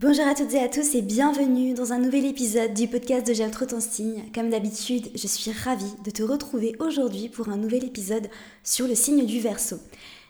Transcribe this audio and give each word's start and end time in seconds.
Bonjour 0.00 0.28
à 0.28 0.34
toutes 0.36 0.54
et 0.54 0.60
à 0.60 0.68
tous 0.68 0.94
et 0.94 1.02
bienvenue 1.02 1.74
dans 1.74 1.92
un 1.92 1.98
nouvel 1.98 2.24
épisode 2.24 2.72
du 2.72 2.86
podcast 2.86 3.26
de 3.26 3.34
J'aime 3.34 3.50
trop 3.50 3.66
signe. 3.80 4.22
Comme 4.32 4.48
d'habitude, 4.48 5.10
je 5.16 5.26
suis 5.26 5.50
ravie 5.50 5.92
de 6.04 6.12
te 6.12 6.22
retrouver 6.22 6.76
aujourd'hui 6.78 7.28
pour 7.28 7.48
un 7.48 7.56
nouvel 7.56 7.82
épisode 7.82 8.28
sur 8.62 8.86
le 8.86 8.94
signe 8.94 9.26
du 9.26 9.40
Verseau. 9.40 9.78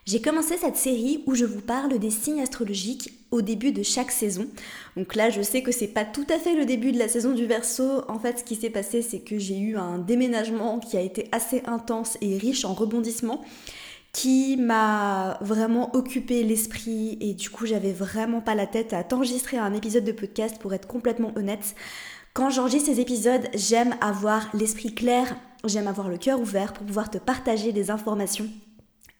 J'ai 0.07 0.23
commencé 0.23 0.57
cette 0.57 0.79
série 0.79 1.23
où 1.27 1.35
je 1.35 1.45
vous 1.45 1.61
parle 1.61 1.99
des 1.99 2.09
signes 2.09 2.41
astrologiques 2.41 3.12
au 3.31 3.43
début 3.43 3.73
de 3.73 3.83
chaque 3.83 4.11
saison. 4.11 4.46
Donc 4.96 5.15
là, 5.15 5.29
je 5.29 5.43
sais 5.43 5.62
que 5.62 5.71
c'est 5.71 5.87
pas 5.87 6.07
tout 6.07 6.27
à 6.30 6.39
fait 6.39 6.55
le 6.55 6.64
début 6.64 6.93
de 6.93 6.98
la 6.98 7.09
saison 7.09 7.35
du 7.35 7.45
Verseau. 7.45 8.05
En 8.09 8.19
fait, 8.19 8.39
ce 8.39 8.45
qui 8.45 8.57
s'est 8.57 8.71
passé, 8.71 9.03
c'est 9.03 9.21
que 9.21 9.39
j'ai 9.39 9.59
eu 9.59 9.77
un 9.77 9.98
déménagement 9.98 10.79
qui 10.79 10.96
a 10.96 11.03
été 11.03 11.29
assez 11.30 11.62
intense 11.66 12.16
et 12.23 12.39
riche 12.39 12.64
en 12.64 12.73
rebondissements 12.73 13.45
qui 14.12 14.56
m'a 14.56 15.38
vraiment 15.40 15.95
occupé 15.95 16.43
l'esprit 16.43 17.18
et 17.20 17.34
du 17.34 17.50
coup 17.50 17.66
j'avais 17.66 17.93
vraiment 17.93 18.40
pas 18.40 18.54
la 18.54 18.66
tête 18.66 18.93
à 18.93 19.04
t'enregistrer 19.04 19.58
un 19.58 19.75
épisode 19.75 20.04
de 20.04 20.12
podcast 20.12 20.58
pour 20.58 20.75
être 20.75 20.88
complètement 20.88 21.32
honnête. 21.36 21.75
Quand 22.35 22.50
j'enregistre 22.50 22.90
ces 22.90 23.00
épisodes, 23.00 23.49
j'aime 23.54 23.94
avoir 24.00 24.49
l'esprit 24.54 24.94
clair, 24.94 25.36
j'aime 25.64 25.89
avoir 25.89 26.08
le 26.08 26.18
cœur 26.18 26.40
ouvert 26.40 26.72
pour 26.72 26.86
pouvoir 26.86 27.11
te 27.11 27.18
partager 27.18 27.72
des 27.72 27.90
informations 27.90 28.49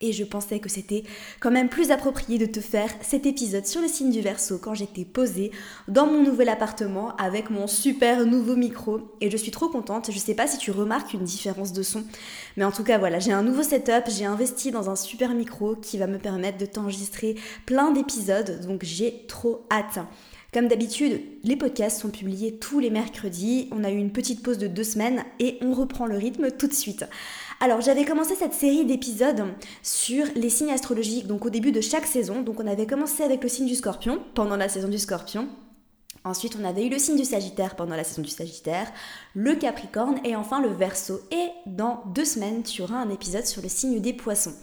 et 0.01 0.13
je 0.13 0.23
pensais 0.23 0.61
que 0.61 0.69
c'était 0.69 1.03
quand 1.41 1.51
même 1.51 1.69
plus 1.69 1.91
approprié 1.91 2.39
de 2.39 2.47
te 2.47 2.61
faire 2.61 2.91
cet 3.01 3.27
épisode 3.27 3.67
sur 3.67 3.81
le 3.81 3.89
signe 3.89 4.11
du 4.11 4.21
Verseau 4.21 4.59
quand 4.59 4.75
j'étais 4.75 5.05
posée 5.05 5.51
dans 5.89 6.07
mon 6.07 6.23
nouvel 6.23 6.49
appartement 6.49 7.17
avec 7.17 7.51
mon 7.51 7.67
super 7.67 8.25
nouveau 8.25 8.55
micro. 8.55 9.01
Et 9.21 9.31
je 9.31 9.37
suis 9.37 9.51
trop 9.51 9.69
contente. 9.69 10.11
Je 10.13 10.19
sais 10.19 10.35
pas 10.35 10.47
si 10.47 10.59
tu 10.59 10.71
remarques 10.71 11.15
une 11.15 11.25
différence 11.25 11.73
de 11.73 11.83
son. 11.83 12.05
Mais 12.57 12.65
en 12.65 12.71
tout 12.71 12.85
cas, 12.85 12.99
voilà, 12.99 13.19
j'ai 13.19 13.33
un 13.33 13.43
nouveau 13.43 13.65
setup. 13.65 14.05
J'ai 14.07 14.25
investi 14.25 14.71
dans 14.71 14.89
un 14.89 14.97
super 14.97 15.35
micro 15.35 15.75
qui 15.75 15.99
va 15.99 16.07
me 16.07 16.19
permettre 16.19 16.59
de 16.59 16.67
t'enregistrer 16.67 17.35
plein 17.67 17.91
d'épisodes. 17.91 18.61
Donc 18.67 18.85
j'ai 18.85 19.25
trop 19.27 19.67
hâte. 19.71 19.99
Comme 20.55 20.69
d'habitude, 20.69 21.21
les 21.45 21.57
podcasts 21.57 22.01
sont 22.01 22.09
publiés 22.09 22.57
tous 22.57 22.79
les 22.79 22.89
mercredis. 22.89 23.69
On 23.71 23.85
a 23.85 23.91
eu 23.91 23.97
une 23.99 24.13
petite 24.13 24.43
pause 24.43 24.57
de 24.57 24.67
deux 24.67 24.85
semaines 24.85 25.25
et 25.41 25.59
on 25.61 25.75
reprend 25.75 26.07
le 26.07 26.17
rythme 26.17 26.51
tout 26.51 26.69
de 26.69 26.73
suite. 26.73 27.05
Alors 27.61 27.81
j'avais 27.81 28.05
commencé 28.05 28.37
cette 28.37 28.55
série 28.55 28.85
d'épisodes 28.85 29.45
sur 29.83 30.27
les 30.37 30.49
signes 30.49 30.71
astrologiques, 30.71 31.27
donc 31.27 31.45
au 31.45 31.51
début 31.51 31.73
de 31.73 31.81
chaque 31.81 32.07
saison. 32.07 32.43
Donc 32.43 32.61
on 32.61 32.67
avait 32.69 32.87
commencé 32.87 33.25
avec 33.25 33.43
le 33.43 33.49
signe 33.49 33.67
du 33.67 33.75
scorpion 33.75 34.23
pendant 34.35 34.57
la 34.57 34.69
saison 34.69 34.87
du 34.87 34.99
scorpion. 34.99 35.49
Ensuite, 36.25 36.57
on 36.61 36.65
avait 36.65 36.87
eu 36.87 36.91
le 36.91 36.99
signe 36.99 37.17
du 37.17 37.25
Sagittaire 37.25 37.75
pendant 37.75 37.97
la 37.97 38.05
saison 38.05 38.23
du 38.23 38.29
Sagittaire, 38.29 38.93
le 39.35 39.55
Capricorne 39.55 40.21
et 40.25 40.37
enfin 40.37 40.61
le 40.61 40.69
Verseau. 40.69 41.21
Et 41.31 41.49
dans 41.67 42.03
deux 42.15 42.25
semaines, 42.25 42.63
tu 42.63 42.83
auras 42.83 42.99
un 42.99 43.11
épisode 43.11 43.47
sur 43.47 43.63
le 43.63 43.69
signe 43.69 44.01
des 44.01 44.13
Poissons. 44.13 44.55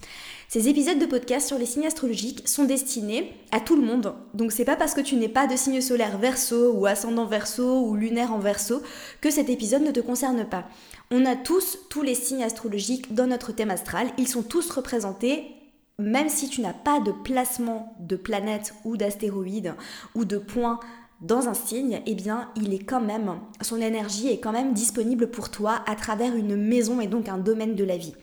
Ces 0.47 0.69
épisodes 0.69 0.99
de 0.99 1.05
podcast 1.05 1.47
sur 1.47 1.57
les 1.57 1.66
signes 1.66 1.88
astrologiques 1.88 2.47
sont 2.47 2.66
destinés 2.66 3.33
à 3.51 3.59
tout 3.59 3.75
le 3.75 3.81
monde. 3.81 4.13
Donc 4.33 4.51
c'est 4.51 4.66
pas 4.66 4.75
parce 4.75 4.93
que 4.93 5.01
tu 5.01 5.16
n'es 5.16 5.29
pas 5.29 5.47
de 5.47 5.55
signe 5.55 5.81
solaire 5.81 6.17
Verseau 6.17 6.71
ou 6.73 6.85
ascendant 6.85 7.25
Verseau 7.25 7.81
ou 7.81 7.95
lunaire 7.95 8.31
en 8.31 8.39
Verseau 8.39 8.83
que 9.21 9.31
cet 9.31 9.49
épisode 9.49 9.81
ne 9.81 9.91
te 9.91 10.01
concerne 10.01 10.45
pas. 10.45 10.66
On 11.11 11.25
a 11.25 11.36
tous 11.36 11.78
tous 11.89 12.02
les 12.02 12.16
signes 12.16 12.44
astrologiques 12.44 13.14
dans 13.14 13.28
notre 13.28 13.52
thème 13.52 13.72
astral, 13.72 14.08
ils 14.17 14.28
sont 14.28 14.44
tous 14.44 14.70
représentés 14.70 15.56
même 15.97 16.30
si 16.30 16.50
tu 16.50 16.62
n'as 16.62 16.73
pas 16.73 17.00
de 17.00 17.12
placement 17.12 17.95
de 18.00 18.16
planète 18.16 18.73
ou 18.84 18.97
d'astéroïdes 18.97 19.75
ou 20.14 20.25
de 20.25 20.38
points 20.38 20.80
dans 21.22 21.47
un 21.47 21.53
signe, 21.53 22.02
eh 22.06 22.16
bien, 22.16 22.50
il 22.58 22.73
est 22.73 22.84
quand 22.84 23.00
même, 23.00 23.39
son 23.62 23.80
énergie 23.80 24.28
est 24.28 24.39
quand 24.39 24.52
même 24.52 24.73
disponible 24.73 25.31
pour 25.31 25.50
toi 25.50 25.81
à 25.88 25.95
travers 25.95 26.36
une 26.36 26.58
maison 26.58 27.00
et 27.00 27.08
donc 27.08 27.30
un 27.30 27.38
domaine 27.38 27.75
de 27.75 27.86
la 27.86 27.97
vie. 27.97 28.14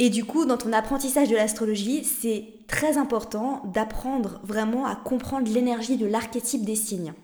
Et 0.00 0.10
du 0.10 0.24
coup, 0.24 0.44
dans 0.44 0.56
ton 0.56 0.72
apprentissage 0.72 1.28
de 1.28 1.36
l'astrologie, 1.36 2.02
c'est 2.02 2.46
très 2.66 2.98
important 2.98 3.62
d'apprendre 3.72 4.40
vraiment 4.42 4.86
à 4.86 4.96
comprendre 4.96 5.48
l'énergie 5.52 5.96
de 5.96 6.06
l'archétype 6.06 6.64
des 6.64 6.74
signes. 6.74 7.14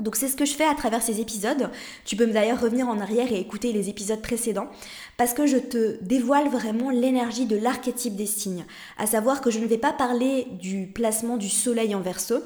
Donc 0.00 0.16
c'est 0.16 0.28
ce 0.28 0.36
que 0.36 0.44
je 0.44 0.54
fais 0.54 0.64
à 0.64 0.74
travers 0.74 1.02
ces 1.02 1.20
épisodes. 1.20 1.70
Tu 2.04 2.16
peux 2.16 2.26
d'ailleurs 2.26 2.60
revenir 2.60 2.88
en 2.88 3.00
arrière 3.00 3.32
et 3.32 3.40
écouter 3.40 3.72
les 3.72 3.88
épisodes 3.88 4.20
précédents 4.22 4.68
parce 5.16 5.34
que 5.34 5.46
je 5.46 5.56
te 5.56 6.02
dévoile 6.02 6.48
vraiment 6.48 6.90
l'énergie 6.90 7.46
de 7.46 7.56
l'archétype 7.56 8.16
des 8.16 8.26
signes. 8.26 8.64
À 8.98 9.06
savoir 9.06 9.40
que 9.40 9.50
je 9.50 9.58
ne 9.58 9.66
vais 9.66 9.78
pas 9.78 9.92
parler 9.92 10.46
du 10.60 10.86
placement 10.86 11.36
du 11.36 11.48
soleil 11.48 11.94
en 11.94 12.00
verso, 12.00 12.36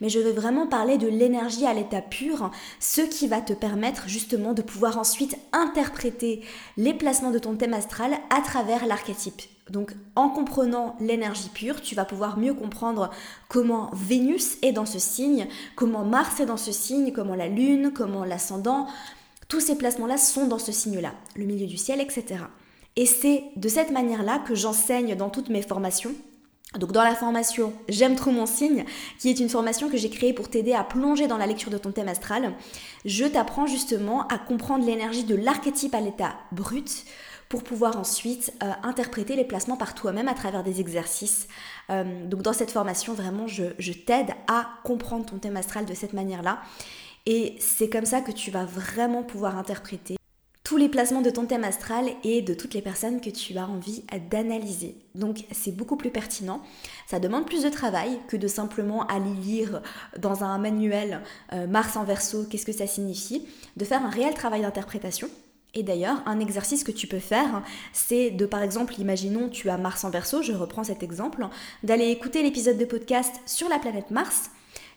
mais 0.00 0.08
je 0.08 0.18
vais 0.18 0.32
vraiment 0.32 0.66
parler 0.66 0.98
de 0.98 1.08
l'énergie 1.08 1.66
à 1.66 1.74
l'état 1.74 2.02
pur, 2.02 2.50
ce 2.78 3.02
qui 3.02 3.28
va 3.28 3.40
te 3.40 3.52
permettre 3.52 4.08
justement 4.08 4.52
de 4.52 4.62
pouvoir 4.62 4.98
ensuite 4.98 5.36
interpréter 5.52 6.42
les 6.76 6.94
placements 6.94 7.30
de 7.30 7.38
ton 7.38 7.56
thème 7.56 7.74
astral 7.74 8.14
à 8.30 8.40
travers 8.40 8.86
l'archétype. 8.86 9.42
Donc 9.70 9.94
en 10.16 10.28
comprenant 10.28 10.96
l'énergie 11.00 11.48
pure, 11.48 11.80
tu 11.80 11.94
vas 11.94 12.04
pouvoir 12.04 12.38
mieux 12.38 12.54
comprendre 12.54 13.10
comment 13.48 13.90
Vénus 13.92 14.58
est 14.62 14.72
dans 14.72 14.86
ce 14.86 14.98
signe, 14.98 15.46
comment 15.76 16.04
Mars 16.04 16.40
est 16.40 16.46
dans 16.46 16.56
ce 16.56 16.72
signe, 16.72 17.12
comment 17.12 17.36
la 17.36 17.48
Lune, 17.48 17.92
comment 17.94 18.24
l'ascendant, 18.24 18.88
tous 19.48 19.60
ces 19.60 19.76
placements-là 19.76 20.16
sont 20.16 20.46
dans 20.46 20.58
ce 20.58 20.72
signe-là, 20.72 21.12
le 21.36 21.44
milieu 21.44 21.66
du 21.66 21.76
ciel, 21.76 22.00
etc. 22.00 22.44
Et 22.96 23.06
c'est 23.06 23.44
de 23.56 23.68
cette 23.68 23.92
manière-là 23.92 24.40
que 24.46 24.54
j'enseigne 24.54 25.14
dans 25.14 25.30
toutes 25.30 25.48
mes 25.48 25.62
formations 25.62 26.14
donc 26.78 26.92
dans 26.92 27.02
la 27.02 27.14
formation 27.14 27.72
J'aime 27.88 28.14
trop 28.14 28.30
mon 28.30 28.46
signe, 28.46 28.84
qui 29.18 29.28
est 29.28 29.40
une 29.40 29.48
formation 29.48 29.88
que 29.88 29.96
j'ai 29.96 30.10
créée 30.10 30.32
pour 30.32 30.48
t'aider 30.48 30.72
à 30.72 30.84
plonger 30.84 31.26
dans 31.26 31.36
la 31.36 31.46
lecture 31.46 31.70
de 31.70 31.78
ton 31.78 31.90
thème 31.90 32.08
astral, 32.08 32.54
je 33.04 33.24
t'apprends 33.24 33.66
justement 33.66 34.26
à 34.28 34.38
comprendre 34.38 34.84
l'énergie 34.84 35.24
de 35.24 35.34
l'archétype 35.34 35.94
à 35.94 36.00
l'état 36.00 36.34
brut 36.52 37.04
pour 37.48 37.64
pouvoir 37.64 37.98
ensuite 37.98 38.52
euh, 38.62 38.70
interpréter 38.84 39.34
les 39.34 39.44
placements 39.44 39.76
par 39.76 39.96
toi-même 39.96 40.28
à 40.28 40.34
travers 40.34 40.62
des 40.62 40.80
exercices. 40.80 41.48
Euh, 41.90 42.24
donc 42.26 42.42
dans 42.42 42.52
cette 42.52 42.70
formation, 42.70 43.12
vraiment, 43.12 43.48
je, 43.48 43.64
je 43.80 43.92
t'aide 43.92 44.30
à 44.46 44.68
comprendre 44.84 45.26
ton 45.26 45.38
thème 45.38 45.56
astral 45.56 45.84
de 45.84 45.94
cette 45.94 46.12
manière-là. 46.12 46.60
Et 47.26 47.56
c'est 47.58 47.90
comme 47.90 48.06
ça 48.06 48.20
que 48.20 48.30
tu 48.30 48.52
vas 48.52 48.64
vraiment 48.64 49.24
pouvoir 49.24 49.58
interpréter 49.58 50.19
tous 50.70 50.76
les 50.76 50.88
placements 50.88 51.20
de 51.20 51.30
ton 51.30 51.46
thème 51.46 51.64
astral 51.64 52.06
et 52.22 52.42
de 52.42 52.54
toutes 52.54 52.74
les 52.74 52.80
personnes 52.80 53.20
que 53.20 53.28
tu 53.28 53.58
as 53.58 53.66
envie 53.66 54.04
d'analyser. 54.30 54.94
Donc 55.16 55.44
c'est 55.50 55.74
beaucoup 55.74 55.96
plus 55.96 56.12
pertinent. 56.12 56.62
Ça 57.08 57.18
demande 57.18 57.44
plus 57.44 57.64
de 57.64 57.68
travail 57.68 58.20
que 58.28 58.36
de 58.36 58.46
simplement 58.46 59.04
aller 59.08 59.34
lire 59.34 59.82
dans 60.16 60.44
un 60.44 60.58
manuel 60.58 61.22
euh, 61.52 61.66
Mars 61.66 61.96
en 61.96 62.04
verso, 62.04 62.44
qu'est-ce 62.44 62.64
que 62.64 62.70
ça 62.70 62.86
signifie, 62.86 63.44
de 63.76 63.84
faire 63.84 64.04
un 64.06 64.10
réel 64.10 64.32
travail 64.34 64.62
d'interprétation. 64.62 65.28
Et 65.74 65.82
d'ailleurs, 65.82 66.22
un 66.24 66.38
exercice 66.38 66.84
que 66.84 66.92
tu 66.92 67.08
peux 67.08 67.18
faire, 67.18 67.64
c'est 67.92 68.30
de 68.30 68.46
par 68.46 68.62
exemple, 68.62 68.94
imaginons 69.00 69.48
tu 69.48 69.70
as 69.70 69.76
Mars 69.76 70.04
en 70.04 70.10
verso, 70.10 70.40
je 70.40 70.52
reprends 70.52 70.84
cet 70.84 71.02
exemple, 71.02 71.48
d'aller 71.82 72.10
écouter 72.10 72.44
l'épisode 72.44 72.78
de 72.78 72.84
podcast 72.84 73.34
sur 73.44 73.68
la 73.68 73.80
planète 73.80 74.12
Mars 74.12 74.50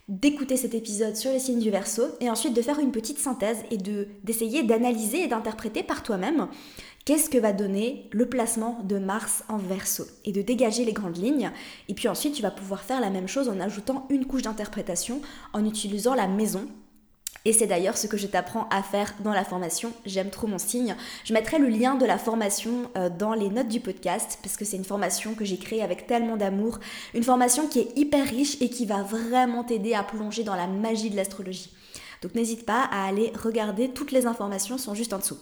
d'écouter 0.09 0.58
cet 0.58 0.74
épisode 0.74 1.16
sur 1.16 1.31
les 1.31 1.40
signes 1.40 1.59
du 1.59 1.72
Verseau 1.72 2.03
et 2.19 2.30
ensuite 2.30 2.53
de 2.53 2.62
faire 2.62 2.80
une 2.80 2.91
petite 2.91 3.19
synthèse 3.19 3.64
et 3.72 3.78
de 3.78 4.08
d'essayer 4.24 4.64
d'analyser 4.64 5.24
et 5.24 5.28
d'interpréter 5.28 5.81
par 5.81 6.03
toi-même 6.03 6.50
qu'est-ce 7.06 7.30
que 7.30 7.38
va 7.38 7.53
donner 7.53 8.09
le 8.12 8.28
placement 8.28 8.80
de 8.84 8.97
Mars 8.97 9.44
en 9.47 9.58
Verseau 9.58 10.06
et 10.25 10.31
de 10.31 10.42
dégager 10.42 10.84
les 10.84 10.94
grandes 10.94 11.18
lignes. 11.18 11.52
Et 11.88 11.94
puis 11.94 12.09
ensuite 12.09 12.34
tu 12.34 12.42
vas 12.42 12.52
pouvoir 12.52 12.81
faire 12.81 13.00
la 13.00 13.09
même 13.09 13.28
chose 13.28 13.47
en 13.47 13.59
ajoutant 13.59 14.06
une 14.09 14.25
couche 14.25 14.42
d'interprétation 14.42 15.22
en 15.53 15.66
utilisant 15.66 16.16
la 16.16 16.28
maison 16.28 16.68
et 17.46 17.52
c'est 17.52 17.68
d'ailleurs 17.68 17.98
ce 17.98 18.08
que 18.08 18.18
je 18.18 18.28
t'apprends 18.28 18.68
à 18.70 18.81
faire 18.81 19.14
dans 19.20 19.34
la 19.34 19.44
formation 19.44 19.92
J'aime 20.06 20.30
trop 20.30 20.48
mon 20.48 20.58
signe. 20.58 20.96
Je 21.26 21.34
mettrai 21.34 21.59
le 21.59 21.68
lien 21.68 21.96
de 21.96 22.06
la 22.06 22.18
formation 22.18 22.90
euh, 22.98 23.09
dans 23.09 23.34
les 23.34 23.50
notes 23.50 23.68
du 23.68 23.81
podcast 23.81 24.40
parce 24.42 24.56
que 24.56 24.64
c'est 24.64 24.78
une 24.78 24.86
formation 24.86 25.34
que 25.34 25.44
j'ai 25.44 25.58
créée 25.58 25.84
avec 25.84 26.08
tellement 26.08 26.38
d'amour. 26.38 26.80
Une 27.14 27.24
formation 27.24 27.68
qui 27.68 27.80
est 27.80 27.98
hyper 27.98 28.26
riche 28.26 28.62
et 28.62 28.70
qui 28.70 28.86
va 28.86 29.04
vraiment 29.04 29.64
t'aider 29.64 29.94
à 29.94 30.04
plonger 30.04 30.44
dans 30.44 30.56
la 30.56 30.68
magie 30.68 31.09
de 31.09 31.18
l'astrologie. 31.18 31.74
Donc 32.22 32.36
n'hésite 32.36 32.66
pas 32.66 32.84
à 32.92 33.06
aller 33.08 33.34
regarder, 33.36 33.90
toutes 33.90 34.14
les 34.14 34.25
informations 34.25 34.78
sont 34.78 34.94
juste 34.94 35.12
en 35.12 35.18
dessous. 35.18 35.38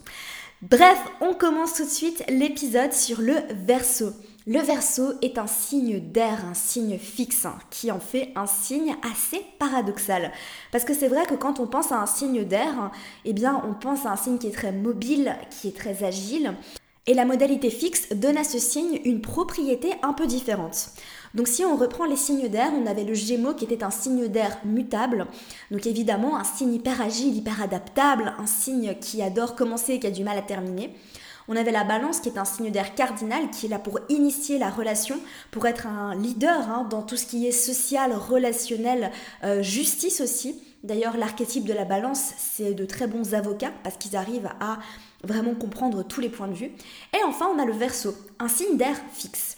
Bref, 0.63 1.00
on 1.22 1.33
commence 1.33 1.75
tout 1.75 1.85
de 1.85 1.89
suite 1.89 2.23
l'épisode 2.28 2.94
sur 2.94 3.22
le 3.22 3.35
verso. 3.66 4.13
Le 4.47 4.59
verso 4.59 5.13
est 5.22 5.38
un 5.38 5.46
signe 5.46 6.00
d'air, 6.00 6.44
un 6.50 6.56
signe 6.56 6.97
fixe, 6.97 7.46
qui 7.69 7.91
en 7.91 8.00
fait 8.00 8.31
un 8.35 8.47
signe 8.47 8.96
assez 9.03 9.46
paradoxal. 9.59 10.31
Parce 10.72 10.84
que 10.84 10.96
c'est 10.96 11.09
vrai 11.09 11.28
que 11.28 11.35
quand 11.35 11.60
on 11.60 11.68
pense 11.68 11.92
à 11.92 12.01
un 12.01 12.07
signe 12.07 12.44
d'air, 12.44 12.89
eh 13.24 13.36
on 13.45 13.75
pense 13.75 14.07
à 14.07 14.13
un 14.13 14.15
signe 14.15 14.39
qui 14.39 14.48
est 14.48 14.56
très 14.56 14.71
mobile, 14.71 15.36
qui 15.51 15.68
est 15.68 15.77
très 15.77 16.04
agile. 16.04 16.56
Et 17.06 17.13
la 17.13 17.25
modalité 17.25 17.69
fixe 17.69 18.10
donne 18.13 18.38
à 18.38 18.44
ce 18.44 18.57
signe 18.57 19.00
une 19.06 19.21
propriété 19.21 19.92
un 20.01 20.13
peu 20.13 20.25
différente. 20.25 20.89
Donc 21.36 21.48
si 21.48 21.63
on 21.63 21.77
reprend 21.77 22.06
les 22.06 22.15
signes 22.15 22.50
d'air, 22.50 22.71
on 22.75 22.88
avait 22.88 23.04
le 23.04 23.13
Gémeaux 23.13 23.54
qui 23.54 23.65
était 23.65 23.83
un 23.83 23.92
signe 23.92 24.27
d'air 24.27 24.57
mutable. 24.65 25.27
Donc 25.69 25.86
évidemment 25.86 26.38
un 26.38 26.44
signe 26.44 26.74
hyper 26.74 27.00
agile, 27.00 27.36
hyper 27.36 27.62
adaptable, 27.62 28.33
un 28.39 28.48
signe 28.48 28.95
qui 29.00 29.21
adore 29.21 29.56
commencer 29.56 29.94
et 29.94 30.00
qui 30.00 30.07
a 30.07 30.12
du 30.12 30.24
mal 30.24 30.38
à 30.38 30.42
terminer. 30.42 30.95
On 31.47 31.55
avait 31.55 31.71
la 31.71 31.83
balance 31.83 32.19
qui 32.19 32.29
est 32.29 32.38
un 32.38 32.45
signe 32.45 32.71
d'air 32.71 32.95
cardinal 32.95 33.49
qui 33.49 33.65
est 33.65 33.69
là 33.69 33.79
pour 33.79 33.99
initier 34.09 34.57
la 34.57 34.69
relation, 34.69 35.19
pour 35.51 35.65
être 35.67 35.88
un 35.88 36.15
leader 36.15 36.69
hein, 36.69 36.88
dans 36.89 37.01
tout 37.01 37.17
ce 37.17 37.25
qui 37.25 37.47
est 37.47 37.51
social, 37.51 38.13
relationnel, 38.13 39.11
euh, 39.43 39.61
justice 39.61 40.21
aussi. 40.21 40.61
D'ailleurs, 40.83 41.17
l'archétype 41.17 41.65
de 41.65 41.73
la 41.73 41.85
balance, 41.85 42.31
c'est 42.38 42.73
de 42.73 42.85
très 42.85 43.07
bons 43.07 43.33
avocats 43.33 43.71
parce 43.83 43.97
qu'ils 43.97 44.15
arrivent 44.15 44.49
à 44.59 44.79
vraiment 45.23 45.53
comprendre 45.53 46.03
tous 46.03 46.21
les 46.21 46.29
points 46.29 46.47
de 46.47 46.55
vue. 46.55 46.71
Et 47.13 47.23
enfin, 47.25 47.47
on 47.53 47.59
a 47.59 47.65
le 47.65 47.73
verso, 47.73 48.15
un 48.39 48.47
signe 48.47 48.77
d'air 48.77 48.95
fixe. 49.13 49.57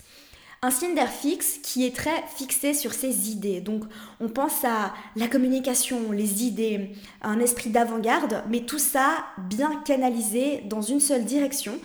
Un 0.65 0.71
signe 0.71 0.95
d'air 0.95 1.11
fixe 1.11 1.59
qui 1.61 1.85
est 1.85 1.93
très 1.93 2.23
fixé 2.37 2.73
sur 2.73 2.93
ses 2.93 3.29
idées. 3.29 3.59
Donc 3.59 3.83
on 4.21 4.29
pense 4.29 4.63
à 4.63 4.93
la 5.17 5.27
communication, 5.27 6.13
les 6.13 6.45
idées, 6.45 6.91
un 7.21 7.41
esprit 7.41 7.69
d'avant-garde, 7.69 8.45
mais 8.49 8.61
tout 8.61 8.79
ça 8.79 9.25
bien 9.49 9.81
canalisé 9.85 10.61
dans 10.69 10.81
une 10.81 11.01
seule 11.01 11.25
direction. 11.25 11.77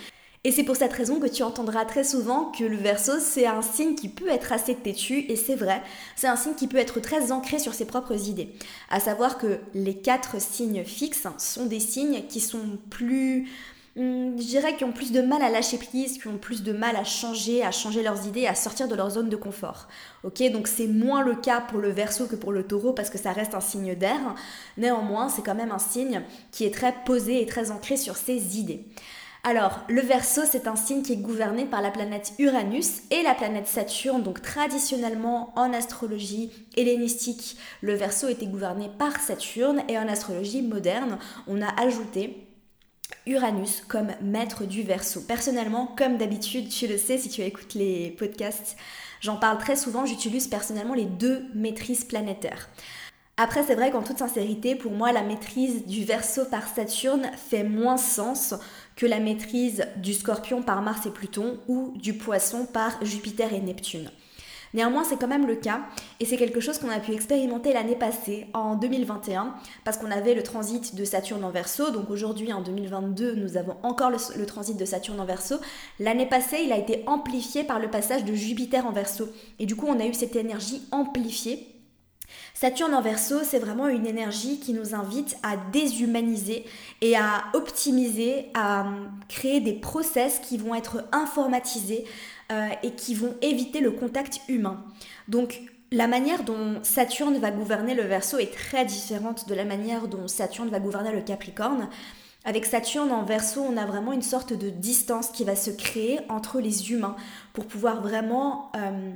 Et 0.44 0.52
c'est 0.52 0.62
pour 0.62 0.76
cette 0.76 0.92
raison 0.92 1.19
que 1.19 1.26
tu 1.26 1.42
entendras 1.42 1.86
très 1.86 2.04
souvent 2.04 2.52
que 2.52 2.62
le 2.62 2.76
verso, 2.76 3.14
c'est 3.19 3.46
un 3.48 3.62
signe 3.62 3.96
qui 3.96 4.08
peut 4.08 4.28
être 4.28 4.52
assez 4.52 4.76
têtu, 4.76 5.24
et 5.28 5.34
c'est 5.34 5.56
vrai, 5.56 5.82
c'est 6.14 6.28
un 6.28 6.36
signe 6.36 6.54
qui 6.54 6.69
peut 6.69 6.76
être 6.76 7.00
très 7.00 7.32
ancré 7.32 7.58
sur 7.58 7.74
ses 7.74 7.84
propres 7.84 8.28
idées. 8.28 8.54
À 8.90 9.00
savoir 9.00 9.38
que 9.38 9.58
les 9.74 9.96
quatre 9.96 10.40
signes 10.40 10.84
fixes 10.84 11.26
sont 11.38 11.66
des 11.66 11.81
signes 11.81 12.22
qui 12.28 12.38
sont 12.38 12.78
plus 12.90 13.48
je 13.98 14.44
dirais, 14.44 14.76
qui 14.76 14.84
ont 14.84 14.92
plus 14.92 15.10
de 15.10 15.20
mal 15.20 15.42
à 15.42 15.50
lâcher 15.50 15.76
prise, 15.76 16.18
qui 16.18 16.28
ont 16.28 16.38
plus 16.38 16.62
de 16.62 16.72
mal 16.72 16.94
à 16.94 17.02
changer, 17.02 17.64
à 17.64 17.72
changer 17.72 18.02
leurs 18.02 18.26
idées, 18.26 18.46
à 18.46 18.54
sortir 18.54 18.86
de 18.86 18.94
leur 18.94 19.10
zone 19.10 19.28
de 19.28 19.36
confort. 19.36 19.88
Ok, 20.22 20.42
donc 20.52 20.68
c'est 20.68 20.86
moins 20.86 21.22
le 21.22 21.34
cas 21.34 21.60
pour 21.60 21.80
le 21.80 21.90
verso 21.90 22.26
que 22.26 22.36
pour 22.36 22.52
le 22.52 22.62
taureau 22.62 22.92
parce 22.92 23.10
que 23.10 23.18
ça 23.18 23.32
reste 23.32 23.54
un 23.54 23.60
signe 23.60 23.96
d'air. 23.96 24.20
Néanmoins, 24.76 25.28
c'est 25.28 25.42
quand 25.42 25.56
même 25.56 25.72
un 25.72 25.80
signe 25.80 26.22
qui 26.52 26.64
est 26.64 26.72
très 26.72 26.94
posé 27.04 27.42
et 27.42 27.46
très 27.46 27.72
ancré 27.72 27.96
sur 27.96 28.16
ses 28.16 28.58
idées. 28.58 28.84
Alors, 29.44 29.80
le 29.88 30.00
verso, 30.00 30.42
c'est 30.50 30.66
un 30.66 30.76
signe 30.76 31.02
qui 31.02 31.12
est 31.12 31.16
gouverné 31.16 31.64
par 31.64 31.80
la 31.80 31.90
planète 31.90 32.32
Uranus 32.38 33.02
et 33.10 33.22
la 33.22 33.34
planète 33.34 33.66
Saturne. 33.68 34.22
Donc, 34.22 34.42
traditionnellement, 34.42 35.52
en 35.56 35.72
astrologie 35.72 36.50
hellénistique, 36.76 37.56
le 37.80 37.94
verso 37.94 38.28
était 38.28 38.46
gouverné 38.46 38.90
par 38.98 39.20
Saturne 39.20 39.82
et 39.88 39.98
en 39.98 40.08
astrologie 40.08 40.62
moderne, 40.62 41.18
on 41.46 41.62
a 41.62 41.80
ajouté 41.80 42.47
Uranus 43.28 43.82
comme 43.86 44.08
maître 44.22 44.64
du 44.64 44.82
verso. 44.82 45.20
Personnellement, 45.20 45.94
comme 45.98 46.16
d'habitude, 46.16 46.69
tu 46.70 46.86
le 46.86 46.96
sais 46.96 47.19
si 47.19 47.28
tu 47.28 47.42
écoutes 47.42 47.75
les 47.75 48.10
podcasts, 48.10 48.76
j'en 49.20 49.36
parle 49.36 49.58
très 49.58 49.76
souvent, 49.76 50.06
j'utilise 50.06 50.48
personnellement 50.48 50.94
les 50.94 51.04
deux 51.04 51.44
maîtrises 51.54 52.04
planétaires. 52.04 52.69
Après, 53.36 53.62
c'est 53.62 53.76
vrai 53.76 53.92
qu'en 53.92 54.02
toute 54.02 54.19
sincérité, 54.19 54.75
pour 54.75 54.92
moi, 54.92 55.12
la 55.12 55.22
maîtrise 55.22 55.86
du 55.86 56.04
verso 56.04 56.44
par 56.46 56.66
Saturne 56.66 57.30
fait 57.36 57.62
moins 57.62 57.98
sens 57.98 58.54
que 58.96 59.06
la 59.06 59.20
maîtrise 59.20 59.86
du 59.96 60.12
scorpion 60.14 60.62
par 60.62 60.82
Mars 60.82 61.06
et 61.06 61.10
Pluton 61.10 61.60
ou 61.69 61.92
du 61.96 62.14
poisson 62.14 62.66
par 62.66 62.98
Jupiter 63.04 63.52
et 63.52 63.60
Neptune. 63.60 64.10
Néanmoins, 64.75 65.05
c'est 65.05 65.19
quand 65.19 65.29
même 65.29 65.47
le 65.47 65.56
cas 65.56 65.81
et 66.20 66.26
c'est 66.26 66.37
quelque 66.37 66.61
chose 66.61 66.79
qu'on 66.79 66.91
a 66.91 67.00
pu 67.00 67.12
expérimenter 67.12 67.73
l'année 67.73 67.97
passée, 67.97 68.47
en 68.53 68.76
2021, 68.76 69.55
parce 69.85 69.97
qu'on 69.97 70.11
avait 70.11 70.35
le 70.35 70.43
transit 70.43 70.94
de 70.94 71.05
Saturne 71.05 71.44
en 71.44 71.50
verso. 71.50 71.91
Donc 71.91 72.11
aujourd'hui, 72.11 72.53
en 72.53 72.61
2022, 72.61 73.35
nous 73.35 73.56
avons 73.56 73.76
encore 73.82 74.11
le, 74.11 74.47
transit 74.47 74.76
de 74.76 74.85
Saturne 74.85 75.20
en 75.20 75.25
verso. 75.25 75.56
L'année 75.99 76.26
passée, 76.26 76.59
il 76.65 76.73
a 76.73 76.79
été 76.79 77.03
amplifié 77.06 77.65
par 77.65 77.79
le 77.79 77.91
passage 77.91 78.25
de 78.25 78.35
Jupiter 78.35 78.87
en 78.87 78.93
verso. 78.93 79.29
Et 79.59 79.67
du 79.67 79.76
coup, 79.76 79.87
on 79.88 79.99
a 80.00 80.06
eu 80.06 80.15
cette 80.15 80.37
énergie 80.37 80.82
amplifiée 80.91 81.75
Saturne 82.55 82.94
en 82.94 83.00
verso, 83.00 83.37
c'est 83.44 83.59
vraiment 83.59 83.87
une 83.87 84.06
énergie 84.06 84.59
qui 84.59 84.73
nous 84.73 84.94
invite 84.94 85.37
à 85.43 85.56
déshumaniser 85.56 86.65
et 87.00 87.17
à 87.17 87.44
optimiser, 87.55 88.47
à 88.55 88.87
créer 89.29 89.61
des 89.61 89.75
process 89.75 90.41
qui 90.41 90.59
vont 90.59 90.75
être 90.75 91.05
informatisés, 91.12 92.05
euh, 92.50 92.68
et 92.82 92.92
qui 92.92 93.14
vont 93.14 93.34
éviter 93.42 93.80
le 93.80 93.90
contact 93.90 94.40
humain. 94.48 94.84
Donc 95.28 95.60
la 95.90 96.06
manière 96.06 96.44
dont 96.44 96.78
Saturne 96.82 97.38
va 97.38 97.50
gouverner 97.50 97.94
le 97.94 98.02
Verseau 98.02 98.38
est 98.38 98.52
très 98.52 98.84
différente 98.84 99.48
de 99.48 99.54
la 99.54 99.64
manière 99.64 100.08
dont 100.08 100.28
Saturne 100.28 100.68
va 100.68 100.80
gouverner 100.80 101.12
le 101.12 101.22
Capricorne. 101.22 101.88
Avec 102.44 102.66
Saturne 102.66 103.10
en 103.10 103.24
Verseau, 103.24 103.62
on 103.62 103.76
a 103.76 103.86
vraiment 103.86 104.12
une 104.12 104.22
sorte 104.22 104.52
de 104.52 104.70
distance 104.70 105.28
qui 105.28 105.44
va 105.44 105.56
se 105.56 105.70
créer 105.70 106.20
entre 106.28 106.60
les 106.60 106.92
humains 106.92 107.16
pour 107.52 107.66
pouvoir 107.66 108.00
vraiment 108.00 108.70
euh, 108.76 109.12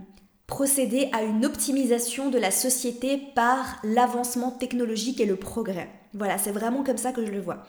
procéder 0.46 1.08
à 1.12 1.22
une 1.22 1.46
optimisation 1.46 2.28
de 2.28 2.38
la 2.38 2.50
société 2.50 3.18
par 3.34 3.78
l'avancement 3.84 4.50
technologique 4.50 5.20
et 5.20 5.26
le 5.26 5.36
progrès. 5.36 5.88
Voilà, 6.14 6.36
c'est 6.36 6.52
vraiment 6.52 6.84
comme 6.84 6.98
ça 6.98 7.12
que 7.12 7.24
je 7.24 7.30
le 7.30 7.40
vois. 7.40 7.64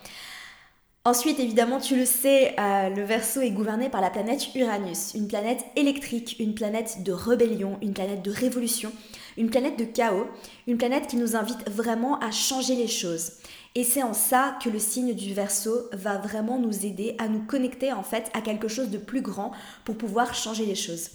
Ensuite, 1.05 1.41
évidemment, 1.41 1.81
tu 1.81 1.97
le 1.97 2.05
sais, 2.05 2.55
euh, 2.57 2.87
le 2.87 3.03
Verseau 3.03 3.41
est 3.41 3.51
gouverné 3.51 3.89
par 3.89 3.99
la 3.99 4.09
planète 4.09 4.55
Uranus, 4.55 5.13
une 5.15 5.27
planète 5.27 5.65
électrique, 5.75 6.37
une 6.39 6.55
planète 6.55 7.03
de 7.03 7.11
rébellion, 7.11 7.77
une 7.81 7.93
planète 7.93 8.21
de 8.21 8.31
révolution, 8.31 8.89
une 9.35 9.49
planète 9.49 9.77
de 9.77 9.83
chaos, 9.83 10.27
une 10.65 10.77
planète 10.77 11.07
qui 11.07 11.17
nous 11.17 11.35
invite 11.35 11.69
vraiment 11.69 12.19
à 12.19 12.31
changer 12.31 12.77
les 12.77 12.87
choses. 12.87 13.33
Et 13.75 13.83
c'est 13.83 14.01
en 14.01 14.13
ça 14.13 14.57
que 14.63 14.69
le 14.69 14.79
signe 14.79 15.13
du 15.13 15.33
Verseau 15.33 15.89
va 15.91 16.19
vraiment 16.19 16.57
nous 16.57 16.85
aider 16.85 17.17
à 17.17 17.27
nous 17.27 17.41
connecter 17.41 17.91
en 17.91 18.03
fait 18.03 18.31
à 18.33 18.39
quelque 18.39 18.69
chose 18.69 18.89
de 18.89 18.97
plus 18.97 19.21
grand 19.21 19.51
pour 19.83 19.97
pouvoir 19.97 20.33
changer 20.33 20.65
les 20.65 20.75
choses. 20.75 21.09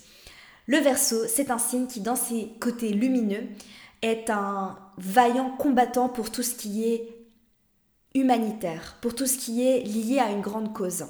Le 0.67 0.76
Verseau, 0.76 1.25
c'est 1.26 1.50
un 1.50 1.56
signe 1.56 1.87
qui, 1.87 2.00
dans 2.00 2.14
ses 2.14 2.50
côtés 2.61 2.91
lumineux, 2.91 3.44
est 4.02 4.29
un 4.29 4.76
vaillant 4.99 5.49
combattant 5.56 6.11
pour 6.11 6.31
tout 6.31 6.43
ce 6.43 6.55
qui 6.55 6.84
est 6.93 7.18
humanitaire, 8.14 8.96
pour 9.00 9.14
tout 9.14 9.26
ce 9.26 9.38
qui 9.38 9.66
est 9.66 9.82
lié 9.82 10.19
à 10.19 10.31
une 10.31 10.40
grande 10.40 10.72
cause. 10.72 11.06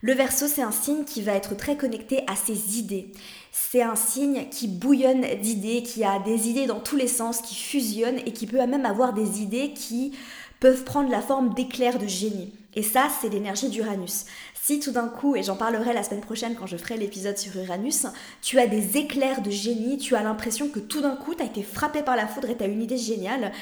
Le 0.00 0.12
verso, 0.12 0.48
c'est 0.48 0.62
un 0.62 0.70
signe 0.70 1.04
qui 1.04 1.22
va 1.22 1.32
être 1.32 1.56
très 1.56 1.78
connecté 1.78 2.24
à 2.26 2.36
ses 2.36 2.78
idées. 2.78 3.12
C'est 3.52 3.82
un 3.82 3.96
signe 3.96 4.48
qui 4.50 4.68
bouillonne 4.68 5.24
d'idées, 5.40 5.82
qui 5.82 6.04
a 6.04 6.18
des 6.18 6.50
idées 6.50 6.66
dans 6.66 6.80
tous 6.80 6.96
les 6.96 7.08
sens, 7.08 7.40
qui 7.40 7.54
fusionne 7.54 8.18
et 8.26 8.32
qui 8.32 8.46
peut 8.46 8.58
même 8.58 8.84
avoir 8.84 9.14
des 9.14 9.40
idées 9.40 9.72
qui 9.72 10.12
peuvent 10.60 10.84
prendre 10.84 11.10
la 11.10 11.22
forme 11.22 11.54
d'éclairs 11.54 11.98
de 11.98 12.06
génie. 12.06 12.52
Et 12.76 12.82
ça, 12.82 13.08
c'est 13.20 13.28
l'énergie 13.28 13.68
d'Uranus. 13.68 14.24
Si 14.60 14.80
tout 14.80 14.92
d'un 14.92 15.08
coup, 15.08 15.36
et 15.36 15.42
j'en 15.42 15.56
parlerai 15.56 15.92
la 15.92 16.02
semaine 16.02 16.20
prochaine 16.20 16.54
quand 16.54 16.66
je 16.66 16.76
ferai 16.76 16.96
l'épisode 16.96 17.38
sur 17.38 17.56
Uranus, 17.56 18.06
tu 18.42 18.58
as 18.58 18.66
des 18.66 18.96
éclairs 18.96 19.42
de 19.42 19.50
génie, 19.50 19.98
tu 19.98 20.16
as 20.16 20.22
l'impression 20.22 20.68
que 20.68 20.80
tout 20.80 21.00
d'un 21.00 21.16
coup, 21.16 21.34
tu 21.34 21.42
as 21.42 21.46
été 21.46 21.62
frappé 21.62 22.02
par 22.02 22.16
la 22.16 22.26
foudre 22.26 22.50
et 22.50 22.56
tu 22.56 22.64
as 22.64 22.66
une 22.66 22.82
idée 22.82 22.96
géniale, 22.96 23.52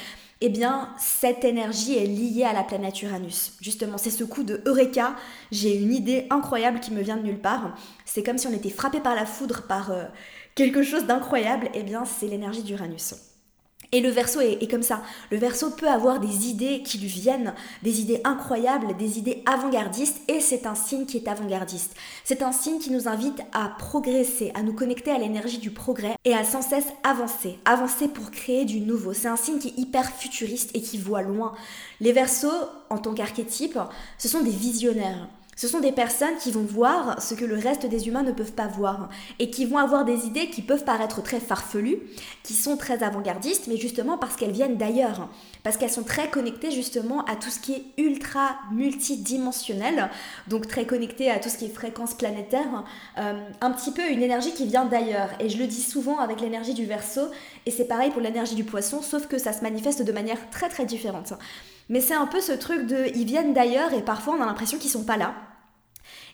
eh 0.41 0.49
bien, 0.49 0.89
cette 0.97 1.45
énergie 1.45 1.97
est 1.97 2.05
liée 2.05 2.43
à 2.43 2.53
la 2.53 2.63
planète 2.63 3.01
Uranus. 3.01 3.53
Justement, 3.61 3.97
c'est 3.97 4.09
ce 4.09 4.23
coup 4.23 4.43
de 4.43 4.61
Eureka, 4.65 5.15
j'ai 5.51 5.75
une 5.75 5.93
idée 5.93 6.27
incroyable 6.29 6.79
qui 6.79 6.91
me 6.91 7.01
vient 7.01 7.17
de 7.17 7.23
nulle 7.23 7.39
part. 7.39 7.75
C'est 8.05 8.23
comme 8.23 8.37
si 8.37 8.47
on 8.47 8.53
était 8.53 8.69
frappé 8.69 8.99
par 8.99 9.15
la 9.15 9.25
foudre, 9.25 9.63
par 9.67 9.91
euh, 9.91 10.03
quelque 10.55 10.83
chose 10.83 11.05
d'incroyable. 11.05 11.69
Eh 11.73 11.83
bien, 11.83 12.03
c'est 12.05 12.27
l'énergie 12.27 12.63
d'Uranus. 12.63 13.15
Et 13.93 14.01
le 14.01 14.09
verso 14.09 14.41
est, 14.41 14.69
comme 14.69 14.81
ça. 14.81 15.03
Le 15.29 15.37
verso 15.37 15.69
peut 15.69 15.87
avoir 15.87 16.19
des 16.19 16.47
idées 16.47 16.81
qui 16.83 16.97
lui 16.97 17.07
viennent, 17.07 17.53
des 17.83 18.01
idées 18.01 18.21
incroyables, 18.23 18.97
des 18.97 19.19
idées 19.19 19.43
avant-gardistes, 19.45 20.19
et 20.27 20.39
c'est 20.39 20.65
un 20.65 20.73
signe 20.73 21.05
qui 21.05 21.17
est 21.17 21.27
avant-gardiste. 21.27 21.93
C'est 22.23 22.41
un 22.41 22.51
signe 22.51 22.79
qui 22.79 22.89
nous 22.89 23.07
invite 23.07 23.41
à 23.53 23.69
progresser, 23.77 24.51
à 24.55 24.63
nous 24.63 24.73
connecter 24.73 25.11
à 25.11 25.19
l'énergie 25.19 25.59
du 25.59 25.69
progrès 25.69 26.15
et 26.25 26.33
à 26.33 26.43
sans 26.43 26.63
cesse 26.63 26.87
avancer, 27.03 27.59
avancer 27.65 28.07
pour 28.07 28.31
créer 28.31 28.65
du 28.65 28.79
nouveau. 28.79 29.13
C'est 29.13 29.27
un 29.27 29.35
signe 29.35 29.59
qui 29.59 29.67
est 29.67 29.79
hyper 29.79 30.11
futuriste 30.11 30.71
et 30.73 30.81
qui 30.81 30.97
voit 30.97 31.21
loin. 31.21 31.53
Les 32.01 32.13
versos, 32.13 32.47
en 32.89 32.97
tant 32.97 33.13
qu'archétype, 33.13 33.77
ce 34.17 34.27
sont 34.27 34.41
des 34.41 34.49
visionnaires. 34.49 35.27
Ce 35.55 35.67
sont 35.67 35.79
des 35.79 35.91
personnes 35.91 36.35
qui 36.39 36.51
vont 36.51 36.63
voir 36.63 37.21
ce 37.21 37.35
que 37.35 37.45
le 37.45 37.57
reste 37.57 37.85
des 37.85 38.07
humains 38.07 38.23
ne 38.23 38.31
peuvent 38.31 38.53
pas 38.53 38.67
voir 38.67 39.09
et 39.39 39.49
qui 39.49 39.65
vont 39.65 39.77
avoir 39.77 40.05
des 40.05 40.25
idées 40.25 40.49
qui 40.49 40.61
peuvent 40.61 40.83
paraître 40.83 41.21
très 41.21 41.39
farfelues, 41.39 41.99
qui 42.43 42.53
sont 42.53 42.77
très 42.77 43.03
avant-gardistes, 43.03 43.67
mais 43.67 43.77
justement 43.77 44.17
parce 44.17 44.35
qu'elles 44.35 44.51
viennent 44.51 44.77
d'ailleurs, 44.77 45.29
parce 45.63 45.77
qu'elles 45.77 45.91
sont 45.91 46.03
très 46.03 46.29
connectées 46.29 46.71
justement 46.71 47.23
à 47.25 47.35
tout 47.35 47.49
ce 47.49 47.59
qui 47.59 47.73
est 47.73 47.83
ultra 47.97 48.55
multidimensionnel, 48.71 50.09
donc 50.47 50.67
très 50.67 50.85
connectées 50.85 51.29
à 51.29 51.39
tout 51.39 51.49
ce 51.49 51.57
qui 51.57 51.65
est 51.65 51.73
fréquence 51.73 52.15
planétaire, 52.15 52.83
euh, 53.19 53.33
un 53.61 53.71
petit 53.71 53.91
peu 53.91 54.09
une 54.09 54.23
énergie 54.23 54.53
qui 54.53 54.65
vient 54.65 54.85
d'ailleurs. 54.85 55.29
Et 55.39 55.49
je 55.49 55.57
le 55.57 55.67
dis 55.67 55.81
souvent 55.81 56.19
avec 56.19 56.41
l'énergie 56.41 56.73
du 56.73 56.85
Verseau, 56.85 57.27
et 57.65 57.71
c'est 57.71 57.85
pareil 57.85 58.11
pour 58.11 58.21
l'énergie 58.21 58.55
du 58.55 58.63
Poisson, 58.63 59.01
sauf 59.01 59.27
que 59.27 59.37
ça 59.37 59.53
se 59.53 59.61
manifeste 59.61 60.01
de 60.01 60.11
manière 60.11 60.49
très 60.49 60.69
très 60.69 60.85
différente. 60.85 61.33
Mais 61.89 62.01
c'est 62.01 62.13
un 62.13 62.27
peu 62.27 62.41
ce 62.41 62.51
truc 62.51 62.85
de 62.87 63.07
ils 63.15 63.25
viennent 63.25 63.53
d'ailleurs 63.53 63.93
et 63.93 64.01
parfois 64.01 64.35
on 64.37 64.41
a 64.41 64.45
l'impression 64.45 64.77
qu'ils 64.77 64.91
sont 64.91 65.03
pas 65.03 65.17
là. 65.17 65.35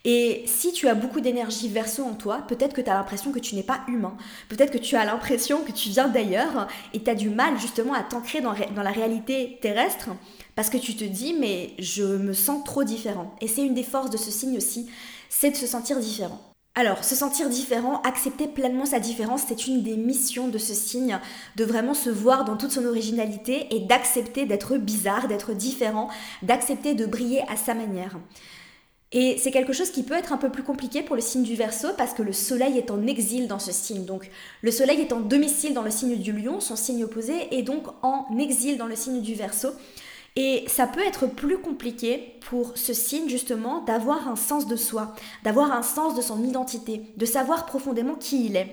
Et 0.05 0.43
si 0.45 0.71
tu 0.71 0.87
as 0.87 0.95
beaucoup 0.95 1.19
d'énergie 1.19 1.67
verso 1.67 2.03
en 2.03 2.13
toi, 2.13 2.43
peut-être 2.47 2.73
que 2.73 2.81
tu 2.81 2.89
as 2.89 2.93
l'impression 2.93 3.31
que 3.31 3.39
tu 3.39 3.55
n'es 3.55 3.63
pas 3.63 3.81
humain. 3.89 4.15
Peut-être 4.47 4.71
que 4.71 4.77
tu 4.77 4.95
as 4.95 5.03
l'impression 5.03 5.63
que 5.63 5.73
tu 5.73 5.89
viens 5.89 6.07
d'ailleurs 6.07 6.67
et 6.93 7.03
tu 7.03 7.09
as 7.09 7.15
du 7.15 7.29
mal 7.29 7.59
justement 7.59 7.93
à 7.93 8.03
t'ancrer 8.03 8.39
dans, 8.39 8.53
dans 8.75 8.83
la 8.83 8.91
réalité 8.91 9.59
terrestre 9.61 10.09
parce 10.55 10.69
que 10.69 10.77
tu 10.77 10.95
te 10.95 11.03
dis 11.03 11.33
mais 11.33 11.71
je 11.79 12.03
me 12.03 12.33
sens 12.33 12.63
trop 12.63 12.83
différent. 12.83 13.35
Et 13.41 13.47
c'est 13.47 13.65
une 13.65 13.73
des 13.73 13.83
forces 13.83 14.09
de 14.09 14.17
ce 14.17 14.31
signe 14.31 14.55
aussi, 14.55 14.89
c'est 15.29 15.51
de 15.51 15.57
se 15.57 15.67
sentir 15.67 15.99
différent. 15.99 16.48
Alors, 16.79 17.03
se 17.03 17.13
sentir 17.13 17.49
différent, 17.49 18.01
accepter 18.03 18.47
pleinement 18.47 18.85
sa 18.85 19.01
différence, 19.01 19.41
c'est 19.45 19.67
une 19.67 19.83
des 19.83 19.97
missions 19.97 20.47
de 20.47 20.57
ce 20.57 20.73
signe, 20.73 21.19
de 21.57 21.65
vraiment 21.65 21.93
se 21.93 22.09
voir 22.09 22.45
dans 22.45 22.55
toute 22.55 22.71
son 22.71 22.85
originalité 22.85 23.67
et 23.75 23.81
d'accepter 23.81 24.45
d'être 24.45 24.77
bizarre, 24.77 25.27
d'être 25.27 25.51
différent, 25.51 26.07
d'accepter 26.41 26.93
de 26.93 27.05
briller 27.05 27.41
à 27.49 27.57
sa 27.57 27.73
manière. 27.73 28.17
Et 29.11 29.35
c'est 29.37 29.51
quelque 29.51 29.73
chose 29.73 29.89
qui 29.91 30.03
peut 30.03 30.13
être 30.13 30.31
un 30.31 30.37
peu 30.37 30.49
plus 30.49 30.63
compliqué 30.63 31.01
pour 31.01 31.17
le 31.17 31.21
signe 31.21 31.43
du 31.43 31.55
Verseau 31.55 31.89
parce 31.97 32.13
que 32.13 32.23
le 32.23 32.31
Soleil 32.31 32.77
est 32.77 32.91
en 32.91 33.05
exil 33.07 33.49
dans 33.49 33.59
ce 33.59 33.73
signe. 33.73 34.05
Donc 34.05 34.29
le 34.61 34.71
Soleil 34.71 35.01
est 35.01 35.11
en 35.11 35.19
domicile 35.19 35.73
dans 35.73 35.83
le 35.83 35.91
signe 35.91 36.15
du 36.15 36.31
Lion, 36.31 36.61
son 36.61 36.77
signe 36.77 37.03
opposé, 37.03 37.33
et 37.51 37.61
donc 37.61 37.87
en 38.03 38.25
exil 38.37 38.77
dans 38.77 38.87
le 38.87 38.95
signe 38.95 39.21
du 39.21 39.33
Verseau. 39.33 39.71
Et 40.35 40.63
ça 40.67 40.87
peut 40.87 41.05
être 41.05 41.27
plus 41.27 41.57
compliqué 41.57 42.35
pour 42.41 42.77
ce 42.77 42.93
signe 42.93 43.27
justement 43.29 43.81
d'avoir 43.83 44.27
un 44.27 44.35
sens 44.35 44.67
de 44.67 44.75
soi, 44.75 45.15
d'avoir 45.43 45.71
un 45.71 45.83
sens 45.83 46.15
de 46.15 46.21
son 46.21 46.43
identité, 46.43 47.01
de 47.17 47.25
savoir 47.25 47.65
profondément 47.65 48.15
qui 48.15 48.45
il 48.45 48.55
est. 48.55 48.69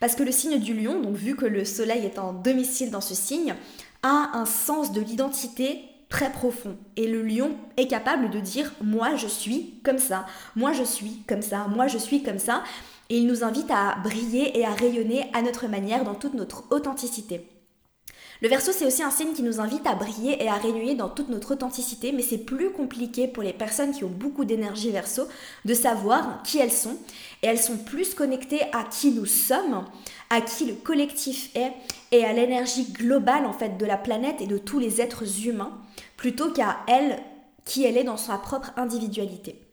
Parce 0.00 0.14
que 0.14 0.22
le 0.22 0.32
signe 0.32 0.58
du 0.58 0.74
lion, 0.74 1.00
donc 1.00 1.14
vu 1.14 1.36
que 1.36 1.46
le 1.46 1.64
soleil 1.64 2.04
est 2.04 2.18
en 2.18 2.32
domicile 2.32 2.90
dans 2.90 3.00
ce 3.00 3.14
signe, 3.14 3.54
a 4.02 4.30
un 4.34 4.44
sens 4.44 4.92
de 4.92 5.00
l'identité 5.00 5.84
très 6.08 6.30
profond. 6.30 6.76
Et 6.96 7.06
le 7.06 7.22
lion 7.22 7.52
est 7.76 7.88
capable 7.88 8.30
de 8.30 8.40
dire 8.40 8.72
moi 8.82 9.16
je 9.16 9.26
suis 9.26 9.80
comme 9.84 9.98
ça, 9.98 10.26
moi 10.54 10.72
je 10.72 10.84
suis 10.84 11.22
comme 11.26 11.42
ça, 11.42 11.66
moi 11.68 11.86
je 11.86 11.98
suis 11.98 12.22
comme 12.22 12.38
ça. 12.38 12.62
Et 13.08 13.18
il 13.18 13.26
nous 13.26 13.44
invite 13.44 13.70
à 13.70 13.96
briller 14.02 14.58
et 14.58 14.64
à 14.64 14.70
rayonner 14.70 15.30
à 15.32 15.40
notre 15.42 15.68
manière 15.68 16.04
dans 16.04 16.14
toute 16.14 16.34
notre 16.34 16.64
authenticité. 16.70 17.48
Le 18.42 18.48
verso, 18.48 18.70
c'est 18.72 18.84
aussi 18.84 19.02
un 19.02 19.10
signe 19.10 19.32
qui 19.32 19.42
nous 19.42 19.60
invite 19.60 19.86
à 19.86 19.94
briller 19.94 20.42
et 20.42 20.48
à 20.48 20.54
rayonner 20.54 20.94
dans 20.94 21.08
toute 21.08 21.30
notre 21.30 21.54
authenticité, 21.54 22.12
mais 22.12 22.22
c'est 22.22 22.38
plus 22.38 22.70
compliqué 22.70 23.28
pour 23.28 23.42
les 23.42 23.54
personnes 23.54 23.92
qui 23.92 24.04
ont 24.04 24.10
beaucoup 24.10 24.44
d'énergie 24.44 24.90
verso 24.90 25.26
de 25.64 25.74
savoir 25.74 26.42
qui 26.42 26.58
elles 26.58 26.72
sont. 26.72 26.96
Et 27.42 27.46
elles 27.46 27.58
sont 27.58 27.78
plus 27.78 28.14
connectées 28.14 28.62
à 28.72 28.84
qui 28.84 29.10
nous 29.12 29.26
sommes, 29.26 29.84
à 30.28 30.42
qui 30.42 30.66
le 30.66 30.74
collectif 30.74 31.50
est 31.54 31.72
et 32.12 32.24
à 32.24 32.32
l'énergie 32.32 32.84
globale 32.92 33.46
en 33.46 33.52
fait 33.52 33.78
de 33.78 33.86
la 33.86 33.96
planète 33.96 34.40
et 34.40 34.46
de 34.46 34.58
tous 34.58 34.78
les 34.78 35.00
êtres 35.00 35.46
humains, 35.46 35.72
plutôt 36.16 36.50
qu'à 36.50 36.78
elle 36.88 37.18
qui 37.64 37.84
elle 37.84 37.96
est 37.96 38.04
dans 38.04 38.16
sa 38.16 38.36
propre 38.36 38.72
individualité. 38.76 39.65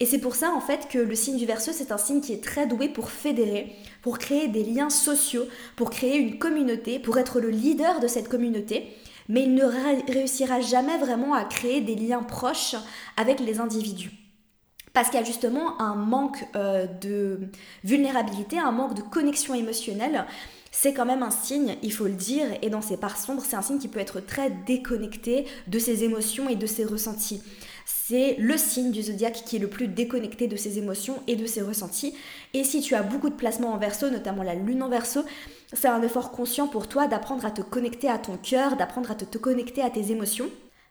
Et 0.00 0.06
c'est 0.06 0.18
pour 0.18 0.36
ça 0.36 0.52
en 0.52 0.60
fait 0.60 0.88
que 0.88 0.98
le 0.98 1.14
signe 1.14 1.38
du 1.38 1.46
Verseau, 1.46 1.72
c'est 1.72 1.90
un 1.90 1.98
signe 1.98 2.20
qui 2.20 2.32
est 2.32 2.42
très 2.42 2.66
doué 2.66 2.88
pour 2.88 3.10
fédérer, 3.10 3.74
pour 4.00 4.18
créer 4.18 4.46
des 4.46 4.62
liens 4.62 4.90
sociaux, 4.90 5.46
pour 5.74 5.90
créer 5.90 6.16
une 6.18 6.38
communauté, 6.38 7.00
pour 7.00 7.18
être 7.18 7.40
le 7.40 7.50
leader 7.50 7.98
de 7.98 8.06
cette 8.06 8.28
communauté, 8.28 8.94
mais 9.28 9.42
il 9.42 9.54
ne 9.54 9.64
réussira 9.64 10.60
jamais 10.60 10.98
vraiment 10.98 11.34
à 11.34 11.44
créer 11.44 11.80
des 11.80 11.96
liens 11.96 12.22
proches 12.22 12.76
avec 13.16 13.40
les 13.40 13.58
individus. 13.58 14.12
Parce 14.92 15.10
qu'il 15.10 15.18
y 15.18 15.22
a 15.22 15.26
justement 15.26 15.80
un 15.80 15.94
manque 15.94 16.44
euh, 16.56 16.86
de 16.86 17.40
vulnérabilité, 17.84 18.58
un 18.58 18.72
manque 18.72 18.94
de 18.94 19.02
connexion 19.02 19.54
émotionnelle. 19.54 20.26
C'est 20.70 20.94
quand 20.94 21.06
même 21.06 21.22
un 21.22 21.30
signe, 21.30 21.76
il 21.82 21.92
faut 21.92 22.06
le 22.06 22.14
dire, 22.14 22.46
et 22.62 22.70
dans 22.70 22.80
ses 22.80 22.96
parts 22.96 23.16
sombres, 23.16 23.42
c'est 23.44 23.56
un 23.56 23.62
signe 23.62 23.78
qui 23.78 23.88
peut 23.88 24.00
être 24.00 24.20
très 24.20 24.50
déconnecté 24.66 25.46
de 25.66 25.78
ses 25.78 26.04
émotions 26.04 26.48
et 26.48 26.56
de 26.56 26.66
ses 26.66 26.84
ressentis 26.84 27.42
c'est 27.90 28.36
le 28.38 28.58
signe 28.58 28.90
du 28.90 29.02
zodiaque 29.02 29.44
qui 29.46 29.56
est 29.56 29.58
le 29.58 29.66
plus 29.66 29.88
déconnecté 29.88 30.46
de 30.46 30.56
ses 30.56 30.76
émotions 30.78 31.22
et 31.26 31.36
de 31.36 31.46
ses 31.46 31.62
ressentis. 31.62 32.14
Et 32.52 32.62
si 32.62 32.82
tu 32.82 32.94
as 32.94 33.02
beaucoup 33.02 33.30
de 33.30 33.34
placements 33.34 33.72
en 33.72 33.78
verso, 33.78 34.10
notamment 34.10 34.42
la 34.42 34.54
lune 34.54 34.82
en 34.82 34.90
verso, 34.90 35.24
c'est 35.72 35.88
un 35.88 36.02
effort 36.02 36.30
conscient 36.30 36.68
pour 36.68 36.86
toi 36.86 37.06
d'apprendre 37.06 37.46
à 37.46 37.50
te 37.50 37.62
connecter 37.62 38.10
à 38.10 38.18
ton 38.18 38.36
cœur, 38.36 38.76
d'apprendre 38.76 39.10
à 39.10 39.14
te, 39.14 39.38
connecter 39.38 39.80
à 39.80 39.88
tes 39.88 40.10
émotions. 40.10 40.50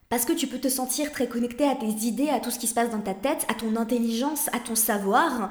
Parce 0.10 0.26
que 0.26 0.34
tu 0.34 0.48
peux 0.48 0.58
te 0.58 0.70
sentir 0.70 1.12
très 1.12 1.28
connecté 1.28 1.70
à 1.70 1.76
tes 1.76 1.86
idées, 1.86 2.30
à 2.30 2.40
tout 2.40 2.50
ce 2.50 2.58
qui 2.58 2.66
se 2.66 2.74
passe 2.74 2.90
dans 2.90 3.02
ta 3.02 3.14
tête, 3.14 3.46
à 3.48 3.54
ton 3.54 3.76
intelligence, 3.76 4.48
à 4.52 4.60
ton 4.60 4.76
savoir. 4.76 5.50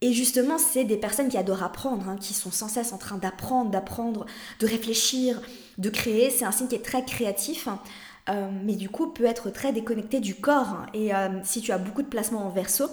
Et 0.00 0.12
justement, 0.12 0.58
c'est 0.58 0.84
des 0.84 0.96
personnes 0.96 1.28
qui 1.28 1.36
adorent 1.36 1.62
apprendre, 1.62 2.08
hein, 2.08 2.16
qui 2.20 2.34
sont 2.34 2.50
sans 2.50 2.68
cesse 2.68 2.92
en 2.92 2.98
train 2.98 3.18
d'apprendre, 3.18 3.70
d'apprendre, 3.70 4.26
de 4.58 4.66
réfléchir, 4.66 5.40
de 5.76 5.88
créer. 5.88 6.30
C'est 6.30 6.44
un 6.44 6.52
signe 6.52 6.66
qui 6.66 6.74
est 6.74 6.84
très 6.84 7.04
créatif. 7.04 7.68
Euh, 8.28 8.48
mais 8.64 8.74
du 8.74 8.90
coup 8.90 9.06
peut 9.06 9.24
être 9.24 9.50
très 9.50 9.72
déconnecté 9.72 10.20
du 10.20 10.34
corps. 10.34 10.86
Et 10.94 11.14
euh, 11.14 11.28
si 11.44 11.60
tu 11.60 11.72
as 11.72 11.78
beaucoup 11.78 12.02
de 12.02 12.08
placements 12.08 12.46
en 12.46 12.50
verso, 12.50 12.88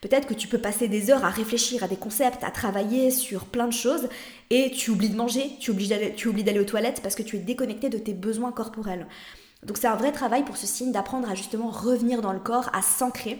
peut-être 0.00 0.26
que 0.26 0.34
tu 0.34 0.48
peux 0.48 0.58
passer 0.58 0.88
des 0.88 1.10
heures 1.10 1.24
à 1.24 1.30
réfléchir 1.30 1.84
à 1.84 1.88
des 1.88 1.96
concepts, 1.96 2.42
à 2.42 2.50
travailler 2.50 3.10
sur 3.10 3.44
plein 3.44 3.66
de 3.66 3.72
choses, 3.72 4.08
et 4.50 4.70
tu 4.70 4.90
oublies 4.90 5.10
de 5.10 5.16
manger, 5.16 5.52
tu 5.60 5.70
oublies 5.70 5.88
d'aller 5.88 6.60
aux 6.60 6.64
toilettes 6.64 7.00
parce 7.02 7.14
que 7.14 7.22
tu 7.22 7.36
es 7.36 7.40
déconnecté 7.40 7.90
de 7.90 7.98
tes 7.98 8.14
besoins 8.14 8.52
corporels. 8.52 9.06
Donc 9.64 9.76
c'est 9.76 9.88
un 9.88 9.96
vrai 9.96 10.12
travail 10.12 10.44
pour 10.44 10.56
ce 10.56 10.66
signe 10.66 10.92
d'apprendre 10.92 11.28
à 11.28 11.34
justement 11.34 11.68
revenir 11.68 12.22
dans 12.22 12.32
le 12.32 12.38
corps, 12.38 12.70
à 12.72 12.80
s'ancrer. 12.80 13.38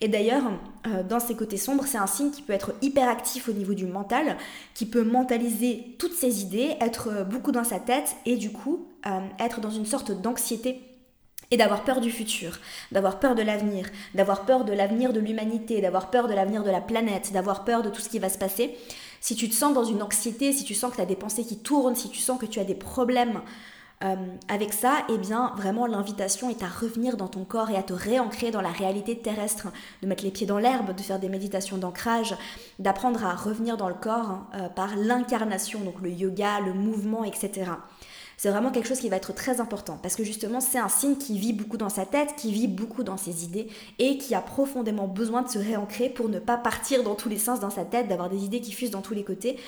Et 0.00 0.08
d'ailleurs, 0.08 0.44
euh, 0.86 1.02
dans 1.02 1.20
ces 1.20 1.34
côtés 1.34 1.56
sombres, 1.56 1.84
c'est 1.86 1.98
un 1.98 2.06
signe 2.06 2.30
qui 2.30 2.42
peut 2.42 2.52
être 2.52 2.74
hyper 2.82 3.08
actif 3.08 3.48
au 3.48 3.52
niveau 3.52 3.74
du 3.74 3.86
mental, 3.86 4.36
qui 4.74 4.86
peut 4.86 5.04
mentaliser 5.04 5.96
toutes 5.98 6.14
ses 6.14 6.42
idées, 6.42 6.76
être 6.80 7.24
beaucoup 7.24 7.52
dans 7.52 7.64
sa 7.64 7.80
tête 7.80 8.16
et 8.26 8.36
du 8.36 8.52
coup 8.52 8.86
être 9.38 9.60
dans 9.60 9.70
une 9.70 9.86
sorte 9.86 10.10
d'anxiété 10.10 10.80
et 11.50 11.56
d'avoir 11.56 11.84
peur 11.84 12.00
du 12.00 12.10
futur, 12.10 12.58
d'avoir 12.90 13.20
peur 13.20 13.34
de 13.34 13.42
l'avenir, 13.42 13.86
d'avoir 14.14 14.44
peur 14.44 14.64
de 14.64 14.72
l'avenir 14.72 15.12
de 15.12 15.20
l'humanité, 15.20 15.80
d'avoir 15.80 16.10
peur 16.10 16.28
de 16.28 16.34
l'avenir 16.34 16.64
de 16.64 16.70
la 16.70 16.80
planète, 16.80 17.32
d'avoir 17.32 17.64
peur 17.64 17.82
de 17.82 17.90
tout 17.90 18.00
ce 18.00 18.08
qui 18.08 18.18
va 18.18 18.28
se 18.28 18.38
passer, 18.38 18.76
si 19.20 19.36
tu 19.36 19.48
te 19.48 19.54
sens 19.54 19.74
dans 19.74 19.84
une 19.84 20.02
anxiété, 20.02 20.52
si 20.52 20.64
tu 20.64 20.74
sens 20.74 20.90
que 20.90 20.96
tu 20.96 21.02
as 21.02 21.06
des 21.06 21.16
pensées 21.16 21.44
qui 21.44 21.58
tournent, 21.58 21.94
si 21.94 22.10
tu 22.10 22.18
sens 22.18 22.38
que 22.38 22.46
tu 22.46 22.58
as 22.58 22.64
des 22.64 22.74
problèmes 22.74 23.40
euh, 24.04 24.14
avec 24.48 24.72
ça, 24.72 25.04
eh 25.08 25.18
bien 25.18 25.52
vraiment 25.56 25.86
l'invitation 25.86 26.50
est 26.50 26.62
à 26.62 26.68
revenir 26.68 27.16
dans 27.16 27.28
ton 27.28 27.44
corps 27.44 27.70
et 27.70 27.76
à 27.76 27.82
te 27.82 27.92
réancrer 27.92 28.50
dans 28.50 28.60
la 28.60 28.70
réalité 28.70 29.18
terrestre, 29.18 29.68
de 30.02 30.06
mettre 30.06 30.24
les 30.24 30.30
pieds 30.30 30.46
dans 30.46 30.58
l'herbe, 30.58 30.94
de 30.94 31.02
faire 31.02 31.18
des 31.18 31.28
méditations 31.28 31.78
d'ancrage, 31.78 32.36
d'apprendre 32.78 33.24
à 33.24 33.34
revenir 33.34 33.76
dans 33.76 33.88
le 33.88 33.94
corps 33.94 34.30
hein, 34.30 34.46
euh, 34.54 34.68
par 34.68 34.96
l'incarnation, 34.96 35.80
donc 35.80 36.00
le 36.02 36.10
yoga, 36.10 36.60
le 36.60 36.74
mouvement, 36.74 37.24
etc 37.24 37.72
c'est 38.36 38.50
vraiment 38.50 38.70
quelque 38.70 38.86
chose 38.86 39.00
qui 39.00 39.08
va 39.08 39.16
être 39.16 39.32
très 39.32 39.60
important 39.60 39.98
parce 40.02 40.14
que 40.14 40.24
justement 40.24 40.60
c'est 40.60 40.78
un 40.78 40.88
signe 40.88 41.16
qui 41.16 41.38
vit 41.38 41.52
beaucoup 41.52 41.78
dans 41.78 41.88
sa 41.88 42.04
tête, 42.04 42.34
qui 42.36 42.52
vit 42.52 42.68
beaucoup 42.68 43.02
dans 43.02 43.16
ses 43.16 43.44
idées 43.44 43.68
et 43.98 44.18
qui 44.18 44.34
a 44.34 44.40
profondément 44.40 45.08
besoin 45.08 45.42
de 45.42 45.48
se 45.48 45.58
réancrer 45.58 46.10
pour 46.10 46.28
ne 46.28 46.38
pas 46.38 46.58
partir 46.58 47.02
dans 47.02 47.14
tous 47.14 47.28
les 47.28 47.38
sens 47.38 47.60
dans 47.60 47.70
sa 47.70 47.84
tête, 47.84 48.08
d'avoir 48.08 48.28
des 48.28 48.44
idées 48.44 48.60
qui 48.60 48.72
fusent 48.72 48.90
dans 48.90 49.02
tous 49.02 49.14
les 49.14 49.24
côtés. 49.24 49.58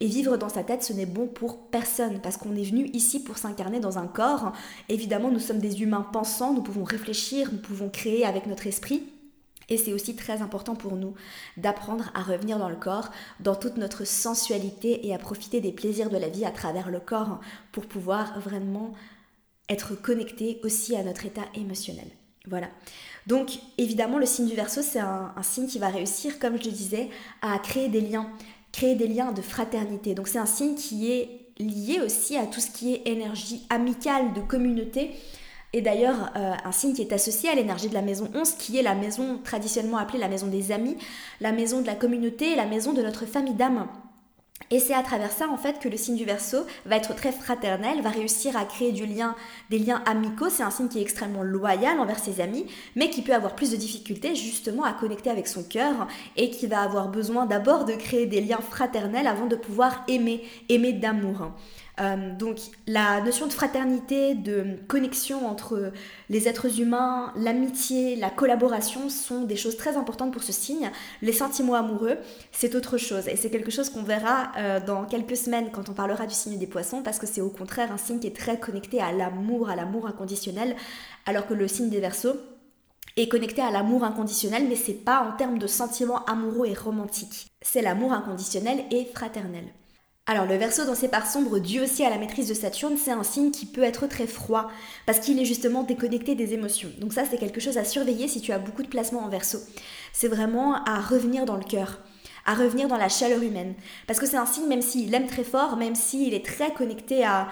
Et 0.00 0.06
vivre 0.06 0.36
dans 0.36 0.50
sa 0.50 0.62
tête, 0.62 0.82
ce 0.82 0.92
n'est 0.92 1.06
bon 1.06 1.26
pour 1.26 1.68
personne, 1.68 2.20
parce 2.20 2.36
qu'on 2.36 2.54
est 2.54 2.68
venu 2.68 2.90
ici 2.92 3.22
pour 3.22 3.38
s'incarner 3.38 3.80
dans 3.80 3.96
un 3.96 4.06
corps. 4.06 4.52
Évidemment, 4.90 5.30
nous 5.30 5.40
sommes 5.40 5.58
des 5.58 5.82
humains 5.82 6.06
pensants, 6.12 6.52
nous 6.52 6.62
pouvons 6.62 6.84
réfléchir, 6.84 7.50
nous 7.50 7.58
pouvons 7.58 7.88
créer 7.88 8.26
avec 8.26 8.46
notre 8.46 8.66
esprit, 8.66 9.02
et 9.68 9.76
c'est 9.78 9.92
aussi 9.92 10.14
très 10.14 10.42
important 10.42 10.76
pour 10.76 10.96
nous 10.96 11.14
d'apprendre 11.56 12.10
à 12.14 12.22
revenir 12.22 12.58
dans 12.58 12.68
le 12.68 12.76
corps, 12.76 13.10
dans 13.40 13.56
toute 13.56 13.76
notre 13.76 14.04
sensualité 14.06 15.06
et 15.06 15.14
à 15.14 15.18
profiter 15.18 15.60
des 15.60 15.72
plaisirs 15.72 16.10
de 16.10 16.16
la 16.16 16.28
vie 16.28 16.44
à 16.44 16.50
travers 16.50 16.90
le 16.90 17.00
corps 17.00 17.40
pour 17.72 17.86
pouvoir 17.86 18.38
vraiment 18.38 18.92
être 19.68 20.00
connecté 20.00 20.60
aussi 20.62 20.94
à 20.94 21.02
notre 21.02 21.26
état 21.26 21.44
émotionnel. 21.54 22.06
Voilà. 22.48 22.68
Donc 23.26 23.58
évidemment 23.76 24.18
le 24.18 24.26
signe 24.26 24.46
du 24.46 24.54
verso 24.54 24.80
c'est 24.80 25.00
un, 25.00 25.32
un, 25.34 25.42
signe 25.42 25.66
qui 25.66 25.80
va 25.80 25.88
réussir, 25.88 26.38
comme 26.38 26.56
je 26.60 26.66
le 26.66 26.70
disais, 26.70 27.10
à 27.42 27.58
créer 27.58 27.88
des 27.88 28.00
liens, 28.00 28.30
créer 28.76 28.94
des 28.94 29.08
liens 29.08 29.32
de 29.32 29.40
fraternité. 29.40 30.14
Donc 30.14 30.28
c'est 30.28 30.38
un 30.38 30.46
signe 30.46 30.74
qui 30.74 31.10
est 31.10 31.48
lié 31.58 32.00
aussi 32.04 32.36
à 32.36 32.44
tout 32.44 32.60
ce 32.60 32.70
qui 32.70 32.92
est 32.92 33.08
énergie 33.08 33.66
amicale, 33.70 34.34
de 34.34 34.42
communauté, 34.42 35.12
et 35.72 35.80
d'ailleurs, 35.80 36.30
euh, 36.36 36.52
un 36.64 36.72
signe 36.72 36.94
qui 36.94 37.02
est 37.02 37.12
associé 37.12 37.48
à 37.48 37.54
l'énergie 37.54 37.88
de 37.88 37.94
la 37.94 38.02
maison 38.02 38.30
11, 38.34 38.52
qui 38.52 38.78
est 38.78 38.82
la 38.82 38.94
maison 38.94 39.38
traditionnellement 39.42 39.98
appelée 39.98 40.18
la 40.18 40.28
maison 40.28 40.46
des 40.46 40.72
amis, 40.72 40.96
la 41.40 41.52
maison 41.52 41.80
de 41.80 41.86
la 41.86 41.94
communauté, 41.94 42.54
la 42.54 42.66
maison 42.66 42.92
de 42.92 43.02
notre 43.02 43.26
famille 43.26 43.54
d'âme. 43.54 43.86
Et 44.70 44.80
c'est 44.80 44.94
à 44.94 45.02
travers 45.02 45.30
ça 45.30 45.48
en 45.48 45.56
fait 45.56 45.78
que 45.78 45.88
le 45.88 45.96
signe 45.96 46.16
du 46.16 46.24
Verseau 46.24 46.64
va 46.86 46.96
être 46.96 47.14
très 47.14 47.30
fraternel, 47.30 48.02
va 48.02 48.10
réussir 48.10 48.56
à 48.56 48.64
créer 48.64 48.90
des 48.90 49.78
liens 49.78 50.02
amicaux. 50.06 50.48
C'est 50.50 50.64
un 50.64 50.70
signe 50.70 50.88
qui 50.88 50.98
est 50.98 51.02
extrêmement 51.02 51.44
loyal 51.44 52.00
envers 52.00 52.18
ses 52.18 52.40
amis, 52.40 52.66
mais 52.96 53.10
qui 53.10 53.22
peut 53.22 53.34
avoir 53.34 53.54
plus 53.54 53.70
de 53.70 53.76
difficultés 53.76 54.34
justement 54.34 54.82
à 54.82 54.92
connecter 54.92 55.30
avec 55.30 55.46
son 55.46 55.62
cœur 55.62 56.08
et 56.36 56.50
qui 56.50 56.66
va 56.66 56.80
avoir 56.80 57.08
besoin 57.08 57.46
d'abord 57.46 57.84
de 57.84 57.92
créer 57.92 58.26
des 58.26 58.40
liens 58.40 58.58
fraternels 58.58 59.28
avant 59.28 59.46
de 59.46 59.56
pouvoir 59.56 60.04
aimer, 60.08 60.42
aimer 60.68 60.92
d'amour. 60.92 61.52
Euh, 62.00 62.34
donc 62.36 62.58
la 62.86 63.20
notion 63.22 63.46
de 63.46 63.52
fraternité, 63.52 64.34
de 64.34 64.76
connexion 64.86 65.46
entre 65.46 65.92
les 66.28 66.48
êtres 66.48 66.80
humains, 66.80 67.32
l'amitié, 67.36 68.16
la 68.16 68.28
collaboration 68.28 69.08
sont 69.08 69.42
des 69.42 69.56
choses 69.56 69.76
très 69.76 69.96
importantes 69.96 70.32
pour 70.32 70.42
ce 70.42 70.52
signe. 70.52 70.90
Les 71.22 71.32
sentiments 71.32 71.74
amoureux, 71.74 72.18
c'est 72.52 72.74
autre 72.74 72.98
chose 72.98 73.28
et 73.28 73.36
c'est 73.36 73.50
quelque 73.50 73.70
chose 73.70 73.88
qu'on 73.88 74.02
verra 74.02 74.52
euh, 74.58 74.80
dans 74.84 75.04
quelques 75.04 75.36
semaines 75.36 75.70
quand 75.72 75.88
on 75.88 75.94
parlera 75.94 76.26
du 76.26 76.34
signe 76.34 76.58
des 76.58 76.66
poissons 76.66 77.02
parce 77.02 77.18
que 77.18 77.26
c'est 77.26 77.40
au 77.40 77.50
contraire 77.50 77.90
un 77.92 77.98
signe 77.98 78.18
qui 78.18 78.26
est 78.26 78.36
très 78.36 78.58
connecté 78.60 79.00
à 79.00 79.12
l'amour, 79.12 79.70
à 79.70 79.76
l'amour 79.76 80.06
inconditionnel, 80.06 80.76
alors 81.24 81.46
que 81.46 81.54
le 81.54 81.66
signe 81.66 81.88
des 81.88 82.00
Verseaux 82.00 82.36
est 83.16 83.28
connecté 83.28 83.62
à 83.62 83.70
l'amour 83.70 84.04
inconditionnel, 84.04 84.66
mais 84.68 84.76
c'est 84.76 84.92
pas 84.92 85.26
en 85.26 85.36
termes 85.36 85.58
de 85.58 85.66
sentiments 85.66 86.24
amoureux 86.26 86.66
et 86.66 86.74
romantiques. 86.74 87.46
C'est 87.62 87.80
l'amour 87.80 88.12
inconditionnel 88.12 88.84
et 88.90 89.06
fraternel. 89.06 89.64
Alors 90.28 90.46
le 90.46 90.56
verso 90.56 90.84
dans 90.84 90.96
ses 90.96 91.06
parts 91.06 91.30
sombres, 91.30 91.60
dû 91.60 91.80
aussi 91.80 92.04
à 92.04 92.10
la 92.10 92.18
maîtrise 92.18 92.48
de 92.48 92.54
Saturne, 92.54 92.96
c'est 92.96 93.12
un 93.12 93.22
signe 93.22 93.52
qui 93.52 93.64
peut 93.64 93.84
être 93.84 94.08
très 94.08 94.26
froid 94.26 94.68
parce 95.06 95.20
qu'il 95.20 95.38
est 95.38 95.44
justement 95.44 95.84
déconnecté 95.84 96.34
des 96.34 96.52
émotions. 96.52 96.90
Donc 96.98 97.12
ça 97.12 97.22
c'est 97.30 97.38
quelque 97.38 97.60
chose 97.60 97.78
à 97.78 97.84
surveiller 97.84 98.26
si 98.26 98.40
tu 98.40 98.50
as 98.50 98.58
beaucoup 98.58 98.82
de 98.82 98.88
placements 98.88 99.22
en 99.22 99.28
verso. 99.28 99.58
C'est 100.12 100.26
vraiment 100.26 100.82
à 100.84 101.00
revenir 101.00 101.44
dans 101.44 101.54
le 101.56 101.62
cœur, 101.62 102.00
à 102.44 102.54
revenir 102.54 102.88
dans 102.88 102.96
la 102.96 103.08
chaleur 103.08 103.40
humaine. 103.40 103.74
Parce 104.08 104.18
que 104.18 104.26
c'est 104.26 104.36
un 104.36 104.46
signe, 104.46 104.66
même 104.66 104.82
s'il 104.82 105.14
aime 105.14 105.28
très 105.28 105.44
fort, 105.44 105.76
même 105.76 105.94
s'il 105.94 106.34
est 106.34 106.44
très 106.44 106.72
connecté 106.72 107.24
à, 107.24 107.46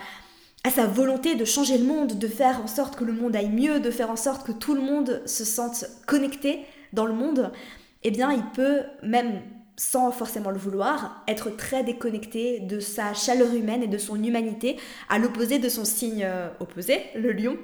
à 0.65 0.71
sa 0.71 0.87
volonté 0.87 1.37
de 1.37 1.45
changer 1.45 1.79
le 1.79 1.85
monde, 1.85 2.19
de 2.19 2.29
faire 2.29 2.61
en 2.61 2.67
sorte 2.67 2.97
que 2.97 3.05
le 3.05 3.13
monde 3.13 3.37
aille 3.37 3.51
mieux, 3.51 3.79
de 3.79 3.91
faire 3.93 4.11
en 4.11 4.17
sorte 4.17 4.45
que 4.45 4.53
tout 4.53 4.75
le 4.75 4.81
monde 4.81 5.23
se 5.27 5.45
sente 5.45 5.85
connecté 6.09 6.65
dans 6.93 7.07
le 7.07 7.15
monde, 7.15 7.53
eh 8.03 8.11
bien 8.11 8.33
il 8.33 8.45
peut 8.51 8.81
même 9.05 9.43
sans 9.77 10.13
forcément 10.13 10.51
le 10.51 10.59
vouloir, 10.59 11.25
être 11.27 11.51
très 11.51 11.83
déconnecté 11.83 12.61
de 12.61 12.81
sa 12.81 13.13
chaleur 13.15 13.53
humaine 13.55 13.83
et 13.83 13.89
de 13.89 13.99
son 13.99 14.23
humanité, 14.23 14.77
à 15.09 15.19
l'opposé 15.19 15.59
de 15.59 15.69
son 15.69 15.85
signe 15.85 16.23
euh, 16.25 16.49
opposé, 16.61 17.01
le 17.17 17.33
lion, 17.33 17.57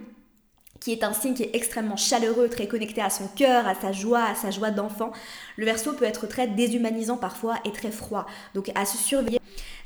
qui 0.80 0.92
est 0.92 1.04
un 1.04 1.12
signe 1.12 1.34
qui 1.34 1.42
est 1.42 1.54
extrêmement 1.54 1.96
chaleureux, 1.96 2.48
très 2.48 2.66
connecté 2.66 3.00
à 3.00 3.10
son 3.10 3.28
cœur, 3.28 3.68
à 3.68 3.74
sa 3.74 3.92
joie, 3.92 4.24
à 4.24 4.34
sa 4.34 4.50
joie 4.50 4.70
d'enfant, 4.70 5.12
le 5.56 5.66
verso 5.66 5.92
peut 5.92 6.06
être 6.06 6.26
très 6.26 6.48
déshumanisant 6.48 7.18
parfois 7.18 7.56
et 7.64 7.70
très 7.70 7.90
froid. 7.90 8.26
Donc 8.54 8.70
à 8.74 8.84
se 8.86 8.96
surveiller. 8.96 9.40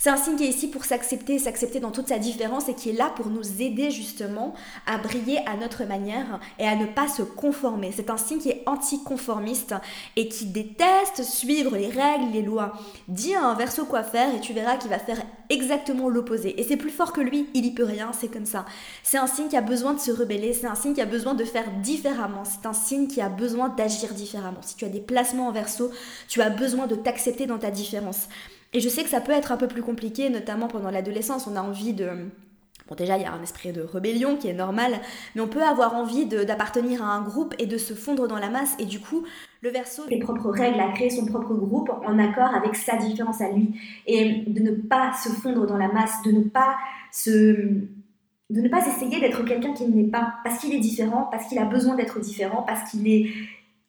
C'est 0.04 0.10
un 0.10 0.18
signe 0.18 0.36
qui 0.36 0.44
est 0.44 0.48
ici 0.48 0.68
pour 0.68 0.84
s'accepter, 0.84 1.38
s'accepter 1.38 1.80
dans 1.80 1.90
toute 1.90 2.08
sa 2.08 2.18
différence 2.18 2.68
et 2.68 2.74
qui 2.74 2.90
est 2.90 2.92
là 2.92 3.10
pour 3.16 3.28
nous 3.28 3.62
aider 3.62 3.90
justement 3.90 4.52
à 4.84 4.98
briller 4.98 5.38
à 5.46 5.56
notre 5.56 5.84
manière 5.84 6.40
et 6.58 6.68
à 6.68 6.76
ne 6.76 6.84
pas 6.84 7.08
se 7.08 7.22
conformer. 7.22 7.90
C'est 7.90 8.10
un 8.10 8.18
signe 8.18 8.38
qui 8.38 8.50
est 8.50 8.62
anticonformiste 8.66 9.74
et 10.16 10.28
qui 10.28 10.44
déteste 10.44 11.22
suivre 11.22 11.78
les 11.78 11.86
règles, 11.86 12.32
les 12.34 12.42
lois. 12.42 12.74
Dis 13.08 13.34
à 13.34 13.46
un 13.46 13.54
verso 13.54 13.86
quoi 13.86 14.02
faire 14.02 14.34
et 14.34 14.40
tu 14.40 14.52
verras 14.52 14.76
qu'il 14.76 14.90
va 14.90 14.98
faire 14.98 15.22
exactement 15.48 16.10
l'opposé. 16.10 16.60
Et 16.60 16.64
c'est 16.64 16.76
plus 16.76 16.90
fort 16.90 17.14
que 17.14 17.22
lui, 17.22 17.48
il 17.54 17.64
y 17.64 17.72
peut 17.72 17.84
rien, 17.84 18.10
c'est 18.12 18.28
comme 18.28 18.44
ça. 18.44 18.66
C'est 19.02 19.16
un 19.16 19.26
signe 19.26 19.48
qui 19.48 19.56
a 19.56 19.62
besoin 19.62 19.94
de 19.94 20.00
se 20.00 20.10
rebeller, 20.10 20.52
c'est 20.52 20.66
un 20.66 20.74
signe 20.74 20.92
qui 20.92 21.00
a 21.00 21.06
besoin 21.06 21.32
de 21.32 21.44
faire 21.44 21.64
différemment, 21.82 22.44
c'est 22.44 22.66
un 22.66 22.74
signe 22.74 23.06
qui 23.06 23.22
a 23.22 23.30
besoin 23.30 23.70
d'agir 23.70 24.12
différemment. 24.12 24.60
Si 24.60 24.76
tu 24.76 24.84
as 24.84 24.90
des 24.90 25.00
placements 25.00 25.48
en 25.48 25.52
verso, 25.52 25.90
tu 26.28 26.42
as 26.42 26.50
besoin 26.50 26.86
de 26.86 26.94
t'accepter 26.94 27.46
dans 27.46 27.58
ta 27.58 27.70
différence. 27.70 28.28
Et 28.74 28.80
je 28.80 28.88
sais 28.88 29.04
que 29.04 29.08
ça 29.08 29.20
peut 29.20 29.32
être 29.32 29.52
un 29.52 29.56
peu 29.56 29.68
plus 29.68 29.82
compliqué, 29.82 30.28
notamment 30.28 30.66
pendant 30.66 30.90
l'adolescence. 30.90 31.46
On 31.46 31.56
a 31.56 31.62
envie 31.62 31.94
de... 31.94 32.08
Bon 32.86 32.94
déjà, 32.96 33.16
il 33.16 33.22
y 33.22 33.24
a 33.24 33.32
un 33.32 33.42
esprit 33.42 33.72
de 33.72 33.80
rébellion 33.80 34.36
qui 34.36 34.48
est 34.48 34.52
normal, 34.52 34.92
mais 35.34 35.40
on 35.40 35.48
peut 35.48 35.62
avoir 35.62 35.94
envie 35.94 36.26
d'appartenir 36.26 37.02
à 37.02 37.14
un 37.14 37.22
groupe 37.22 37.54
et 37.58 37.64
de 37.64 37.78
se 37.78 37.94
fondre 37.94 38.28
dans 38.28 38.38
la 38.38 38.50
masse. 38.50 38.74
Et 38.78 38.84
du 38.84 39.00
coup, 39.00 39.24
le 39.62 39.70
verso, 39.70 40.02
ses 40.06 40.18
propres 40.18 40.50
règles, 40.50 40.78
a 40.80 40.92
créé 40.92 41.08
son 41.08 41.24
propre 41.24 41.54
groupe 41.54 41.88
en 41.88 42.18
accord 42.18 42.54
avec 42.54 42.74
sa 42.74 42.96
différence 42.96 43.40
à 43.40 43.50
lui. 43.50 43.80
Et 44.06 44.44
de 44.46 44.60
ne 44.60 44.72
pas 44.72 45.12
se 45.14 45.30
fondre 45.30 45.66
dans 45.66 45.78
la 45.78 45.88
masse, 45.88 46.20
de 46.26 46.32
ne 46.32 46.42
pas 46.42 46.76
se 47.10 47.56
de 48.50 48.60
ne 48.60 48.68
pas 48.68 48.86
essayer 48.86 49.18
d'être 49.20 49.42
quelqu'un 49.44 49.72
qui 49.72 49.88
n'est 49.88 50.10
pas, 50.10 50.34
parce 50.44 50.58
qu'il 50.58 50.74
est 50.74 50.80
différent, 50.80 51.28
parce 51.30 51.46
qu'il 51.46 51.58
a 51.58 51.64
besoin 51.64 51.94
d'être 51.94 52.20
différent, 52.20 52.62
parce 52.62 52.90
qu'il 52.90 53.08
est 53.08 53.30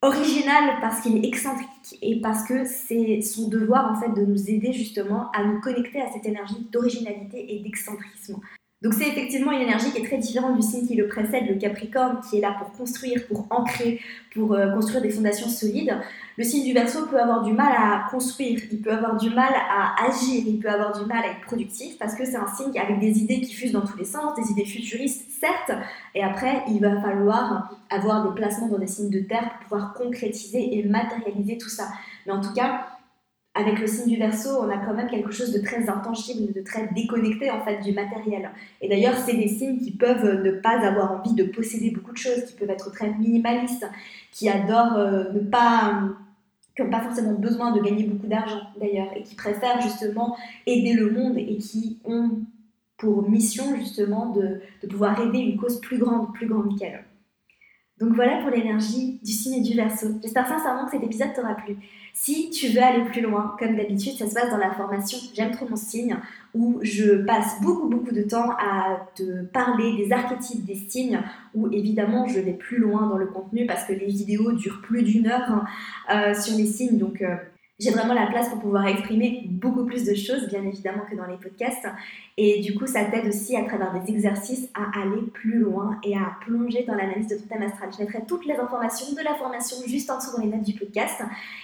original 0.02 0.78
parce 0.82 1.02
qu'il 1.02 1.18
est 1.18 1.28
excentrique 1.28 1.98
et 2.02 2.22
parce 2.22 2.48
que 2.48 2.66
c'est 2.66 3.22
son 3.22 3.50
devoir 3.50 3.92
en 3.92 4.00
fait 4.00 4.14
de 4.14 4.26
nous 4.26 4.50
aider 4.50 4.74
justement 4.74 5.32
à 5.32 5.44
nous 5.44 5.60
connecter 5.62 6.02
à 6.02 6.12
cette 6.12 6.26
énergie 6.26 6.68
d'originalité 6.72 7.56
et 7.56 7.60
d'excentrisme. 7.60 8.40
Donc 8.82 8.94
c'est 8.94 9.08
effectivement 9.08 9.52
une 9.52 9.62
énergie 9.62 9.90
qui 9.92 10.02
est 10.02 10.06
très 10.06 10.18
différente 10.18 10.58
du 10.58 10.62
signe 10.62 10.86
qui 10.86 10.96
le 10.96 11.08
précède, 11.08 11.48
le 11.48 11.56
Capricorne, 11.56 12.20
qui 12.30 12.38
est 12.38 12.42
là 12.42 12.56
pour 12.60 12.72
construire, 12.74 13.26
pour 13.26 13.48
ancrer, 13.50 14.02
pour 14.34 14.54
euh, 14.54 14.74
construire 14.74 15.02
des 15.02 15.10
fondations 15.10 15.48
solides. 15.48 15.98
Le 16.38 16.44
signe 16.44 16.66
du 16.66 16.74
Verseau 16.74 17.06
peut 17.08 17.20
avoir 17.20 17.42
du 17.44 17.54
mal 17.54 17.72
à 17.72 18.10
construire, 18.12 18.60
il 18.70 18.82
peut 18.82 18.92
avoir 18.92 19.16
du 19.16 19.30
mal 19.30 19.54
à 19.56 20.06
agir, 20.06 20.44
il 20.46 20.60
peut 20.60 20.70
avoir 20.70 20.92
du 21.00 21.06
mal 21.06 21.24
à 21.24 21.28
être 21.28 21.42
productif 21.42 21.98
parce 21.98 22.16
que 22.16 22.26
c'est 22.26 22.36
un 22.36 22.48
signe 22.48 22.78
avec 22.78 23.00
des 23.00 23.20
idées 23.20 23.40
qui 23.40 23.54
fusent 23.54 23.72
dans 23.72 23.86
tous 23.86 23.98
les 23.98 24.06
sens, 24.06 24.36
des 24.36 24.52
idées 24.52 24.66
futuristes 24.66 25.32
certes, 25.40 25.80
et 26.14 26.22
après 26.22 26.64
il 26.68 26.82
va 26.82 27.02
falloir 27.02 27.74
avoir 27.90 28.28
des 28.28 28.36
placements 28.36 28.68
dans 28.68 28.80
des 28.80 28.88
signes 28.88 29.10
de 29.10 29.22
terre 29.22 29.50
pour 29.52 29.60
pouvoir 29.70 29.94
concrétiser 29.94 30.78
et 30.78 30.84
matérialiser 30.84 31.58
tout 31.58 31.70
ça. 31.70 31.88
Mais 32.26 32.34
en 32.34 32.42
tout 32.42 32.54
cas, 32.54 32.95
avec 33.56 33.80
le 33.80 33.88
signe 33.88 34.14
du 34.14 34.18
verso, 34.18 34.50
on 34.60 34.70
a 34.70 34.78
quand 34.78 34.94
même 34.94 35.08
quelque 35.08 35.32
chose 35.32 35.54
de 35.54 35.60
très 35.60 35.90
intangible, 35.90 36.54
de 36.54 36.62
très 36.62 36.90
déconnecté 36.94 37.50
en 37.50 37.64
fait 37.64 37.80
du 37.80 37.94
matériel. 37.94 38.52
Et 38.82 38.90
d'ailleurs, 38.90 39.16
c'est 39.18 39.38
des 39.38 39.48
signes 39.48 39.80
qui 39.80 39.92
peuvent 39.92 40.44
ne 40.44 40.52
pas 40.52 40.86
avoir 40.86 41.14
envie 41.14 41.34
de 41.34 41.46
posséder 41.46 41.92
beaucoup 41.92 42.12
de 42.12 42.18
choses, 42.18 42.44
qui 42.46 42.54
peuvent 42.54 42.70
être 42.70 42.92
très 42.92 43.14
minimalistes, 43.14 43.90
qui 44.32 44.50
adorent 44.50 44.98
euh, 44.98 45.32
ne 45.34 45.40
pas 45.40 46.10
qui 46.76 46.84
n'ont 46.84 46.90
pas 46.90 47.00
forcément 47.00 47.32
besoin 47.32 47.72
de 47.72 47.80
gagner 47.82 48.04
beaucoup 48.04 48.28
d'argent 48.28 48.60
d'ailleurs, 48.78 49.08
et 49.16 49.24
qui 49.24 49.36
préfèrent 49.36 49.80
justement 49.80 50.36
aider 50.66 50.92
le 50.92 51.10
monde 51.10 51.38
et 51.38 51.58
qui 51.58 52.00
ont 52.04 52.42
pour 52.98 53.30
mission 53.30 53.76
justement 53.78 54.32
de, 54.32 54.60
de 54.84 54.88
pouvoir 54.88 55.18
aider 55.22 55.40
une 55.40 55.58
cause 55.58 55.80
plus 55.80 55.98
grande, 55.98 56.34
plus 56.34 56.48
grande 56.48 56.78
qu'elle. 56.78 57.06
Donc 57.98 58.14
voilà 58.14 58.42
pour 58.42 58.50
l'énergie 58.50 59.22
du 59.24 59.32
signe 59.32 59.64
du 59.64 59.74
Verseau. 59.74 60.08
J'espère 60.22 60.48
sincèrement 60.48 60.86
que 60.86 60.92
cet 60.92 61.04
épisode 61.04 61.34
t'aura 61.34 61.56
plu. 61.56 61.78
Si 62.18 62.50
tu 62.50 62.70
veux 62.70 62.82
aller 62.82 63.04
plus 63.04 63.20
loin, 63.20 63.58
comme 63.60 63.76
d'habitude, 63.76 64.14
ça 64.18 64.26
se 64.26 64.34
passe 64.34 64.50
dans 64.50 64.58
la 64.58 64.72
formation 64.72 65.18
J'aime 65.36 65.52
trop 65.52 65.68
mon 65.68 65.76
signe, 65.76 66.16
où 66.54 66.80
je 66.82 67.26
passe 67.26 67.62
beaucoup 67.62 67.90
beaucoup 67.90 68.14
de 68.14 68.22
temps 68.22 68.52
à 68.52 69.06
te 69.16 69.44
parler 69.44 69.98
des 69.98 70.14
archétypes 70.14 70.64
des 70.66 70.76
signes, 70.88 71.20
où 71.54 71.68
évidemment 71.74 72.26
je 72.26 72.40
vais 72.40 72.54
plus 72.54 72.78
loin 72.78 73.08
dans 73.08 73.18
le 73.18 73.28
contenu 73.28 73.66
parce 73.66 73.84
que 73.84 73.92
les 73.92 74.06
vidéos 74.06 74.54
durent 74.54 74.82
plus 74.82 75.04
d'une 75.04 75.28
heure 75.28 75.52
hein, 75.52 75.66
euh, 76.10 76.34
sur 76.34 76.56
les 76.56 76.66
signes, 76.66 76.98
donc 76.98 77.22
euh, 77.22 77.36
j'ai 77.78 77.92
vraiment 77.92 78.14
la 78.14 78.28
place 78.28 78.48
pour 78.50 78.60
pouvoir 78.60 78.88
exprimer 78.88 79.44
beaucoup 79.50 79.86
plus 79.86 80.06
de 80.06 80.16
choses, 80.16 80.48
bien 80.48 80.64
évidemment, 80.64 81.04
que 81.10 81.16
dans 81.16 81.26
les 81.26 81.36
podcasts. 81.36 81.86
Et 82.38 82.62
du 82.62 82.74
coup, 82.74 82.88
ça 82.88 83.04
t'aide 83.04 83.28
aussi 83.28 83.58
à 83.58 83.66
travers 83.66 83.94
des 83.94 84.10
exercices 84.12 84.70
à 84.74 85.02
aller 85.02 85.22
plus 85.34 85.60
loin 85.60 86.00
et 86.04 86.16
à 86.16 86.38
plonger 86.46 86.86
dans 86.88 86.96
l'analyse 86.96 87.28
de 87.28 87.36
ton 87.36 87.48
thème 87.48 87.64
astral. 87.64 87.90
Je 87.92 88.04
mettrai 88.04 88.26
toutes 88.26 88.46
les 88.46 88.56
informations 88.56 89.14
de 89.14 89.22
la 89.22 89.36
formation 89.36 89.78
juste 89.88 90.10
en 90.10 90.18
dessous 90.18 90.38
dans 90.38 90.44
les 90.44 90.48
notes 90.48 90.64
du 90.64 90.74
podcast. 90.74 91.22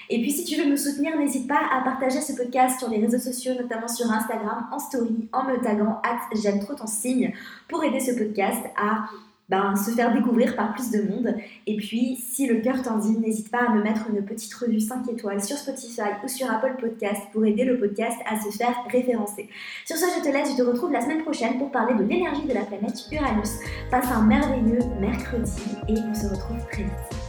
Et 0.10 0.22
puis, 0.22 0.32
si 0.32 0.44
tu 0.44 0.62
veux 0.62 0.70
me 0.70 0.76
soutenir, 0.76 1.18
n'hésite 1.18 1.48
pas 1.48 1.62
à 1.72 1.82
partager 1.82 2.20
ce 2.20 2.34
podcast 2.34 2.78
sur 2.80 2.90
les 2.90 3.00
réseaux 3.00 3.20
sociaux, 3.20 3.54
notamment 3.54 3.88
sur 3.88 4.12
Instagram, 4.12 4.68
en 4.70 4.80
story, 4.80 5.30
en 5.32 5.46
me 5.46 5.62
taguant 5.64 6.02
j'aime 6.36 6.60
trop 6.60 6.74
ton 6.74 6.88
signe 6.88 7.34
pour 7.68 7.84
aider 7.84 8.00
ce 8.00 8.12
podcast 8.12 8.64
à 8.76 9.06
ben, 9.52 9.76
se 9.76 9.92
faire 9.92 10.14
découvrir 10.14 10.56
par 10.56 10.74
plus 10.74 10.92
de 10.92 11.02
monde. 11.02 11.36
Et 11.68 11.76
puis, 11.76 12.16
si 12.16 12.48
le 12.48 12.62
cœur 12.62 12.82
t'en 12.82 12.98
dit, 12.98 13.18
n'hésite 13.20 13.52
pas 13.52 13.66
à 13.68 13.76
me 13.76 13.84
mettre 13.84 14.10
une 14.10 14.24
petite 14.24 14.54
revue 14.54 14.80
5 14.80 15.10
étoiles 15.10 15.44
sur 15.44 15.58
Spotify 15.58 16.10
ou 16.24 16.30
sur 16.30 16.50
Apple 16.50 16.78
Podcast 16.80 17.22
pour 17.34 17.46
aider 17.46 17.66
le 17.66 17.78
podcast 17.78 18.18
à 18.26 18.40
se 18.40 18.58
faire 18.58 18.74
référencer. 18.90 19.50
Sur 19.86 19.98
ce, 19.98 20.06
je 20.18 20.24
te 20.24 20.34
laisse, 20.34 20.52
je 20.52 20.56
te 20.56 20.62
retrouve 20.62 20.94
la 20.94 21.02
semaine 21.02 21.22
prochaine 21.22 21.58
pour 21.58 21.70
parler 21.70 21.96
de 21.96 22.04
l'énergie 22.04 22.48
de 22.48 22.54
la 22.54 22.62
planète 22.62 22.96
Uranus. 23.12 23.60
Passe 23.92 24.10
un 24.10 24.22
merveilleux 24.22 24.80
mercredi 25.02 25.52
et 25.90 25.96
on 26.10 26.14
se 26.14 26.28
retrouve 26.28 26.66
très 26.72 26.84
vite. 26.84 27.22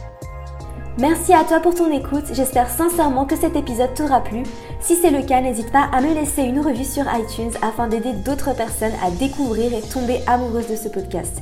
Merci 0.99 1.33
à 1.33 1.43
toi 1.43 1.59
pour 1.59 1.75
ton 1.75 1.91
écoute, 1.91 2.25
j'espère 2.33 2.69
sincèrement 2.69 3.25
que 3.25 3.35
cet 3.35 3.55
épisode 3.57 3.95
t'aura 3.95 4.21
plu. 4.21 4.43
Si 4.79 4.95
c'est 4.95 5.09
le 5.09 5.23
cas, 5.23 5.41
n'hésite 5.41 5.71
pas 5.71 5.89
à 5.91 5.99
me 5.99 6.13
laisser 6.13 6.43
une 6.43 6.59
revue 6.59 6.85
sur 6.85 7.03
iTunes 7.13 7.51
afin 7.63 7.87
d'aider 7.87 8.13
d'autres 8.13 8.55
personnes 8.55 8.93
à 9.03 9.09
découvrir 9.09 9.73
et 9.73 9.81
tomber 9.81 10.19
amoureuses 10.27 10.69
de 10.69 10.75
ce 10.75 10.87
podcast. 10.87 11.41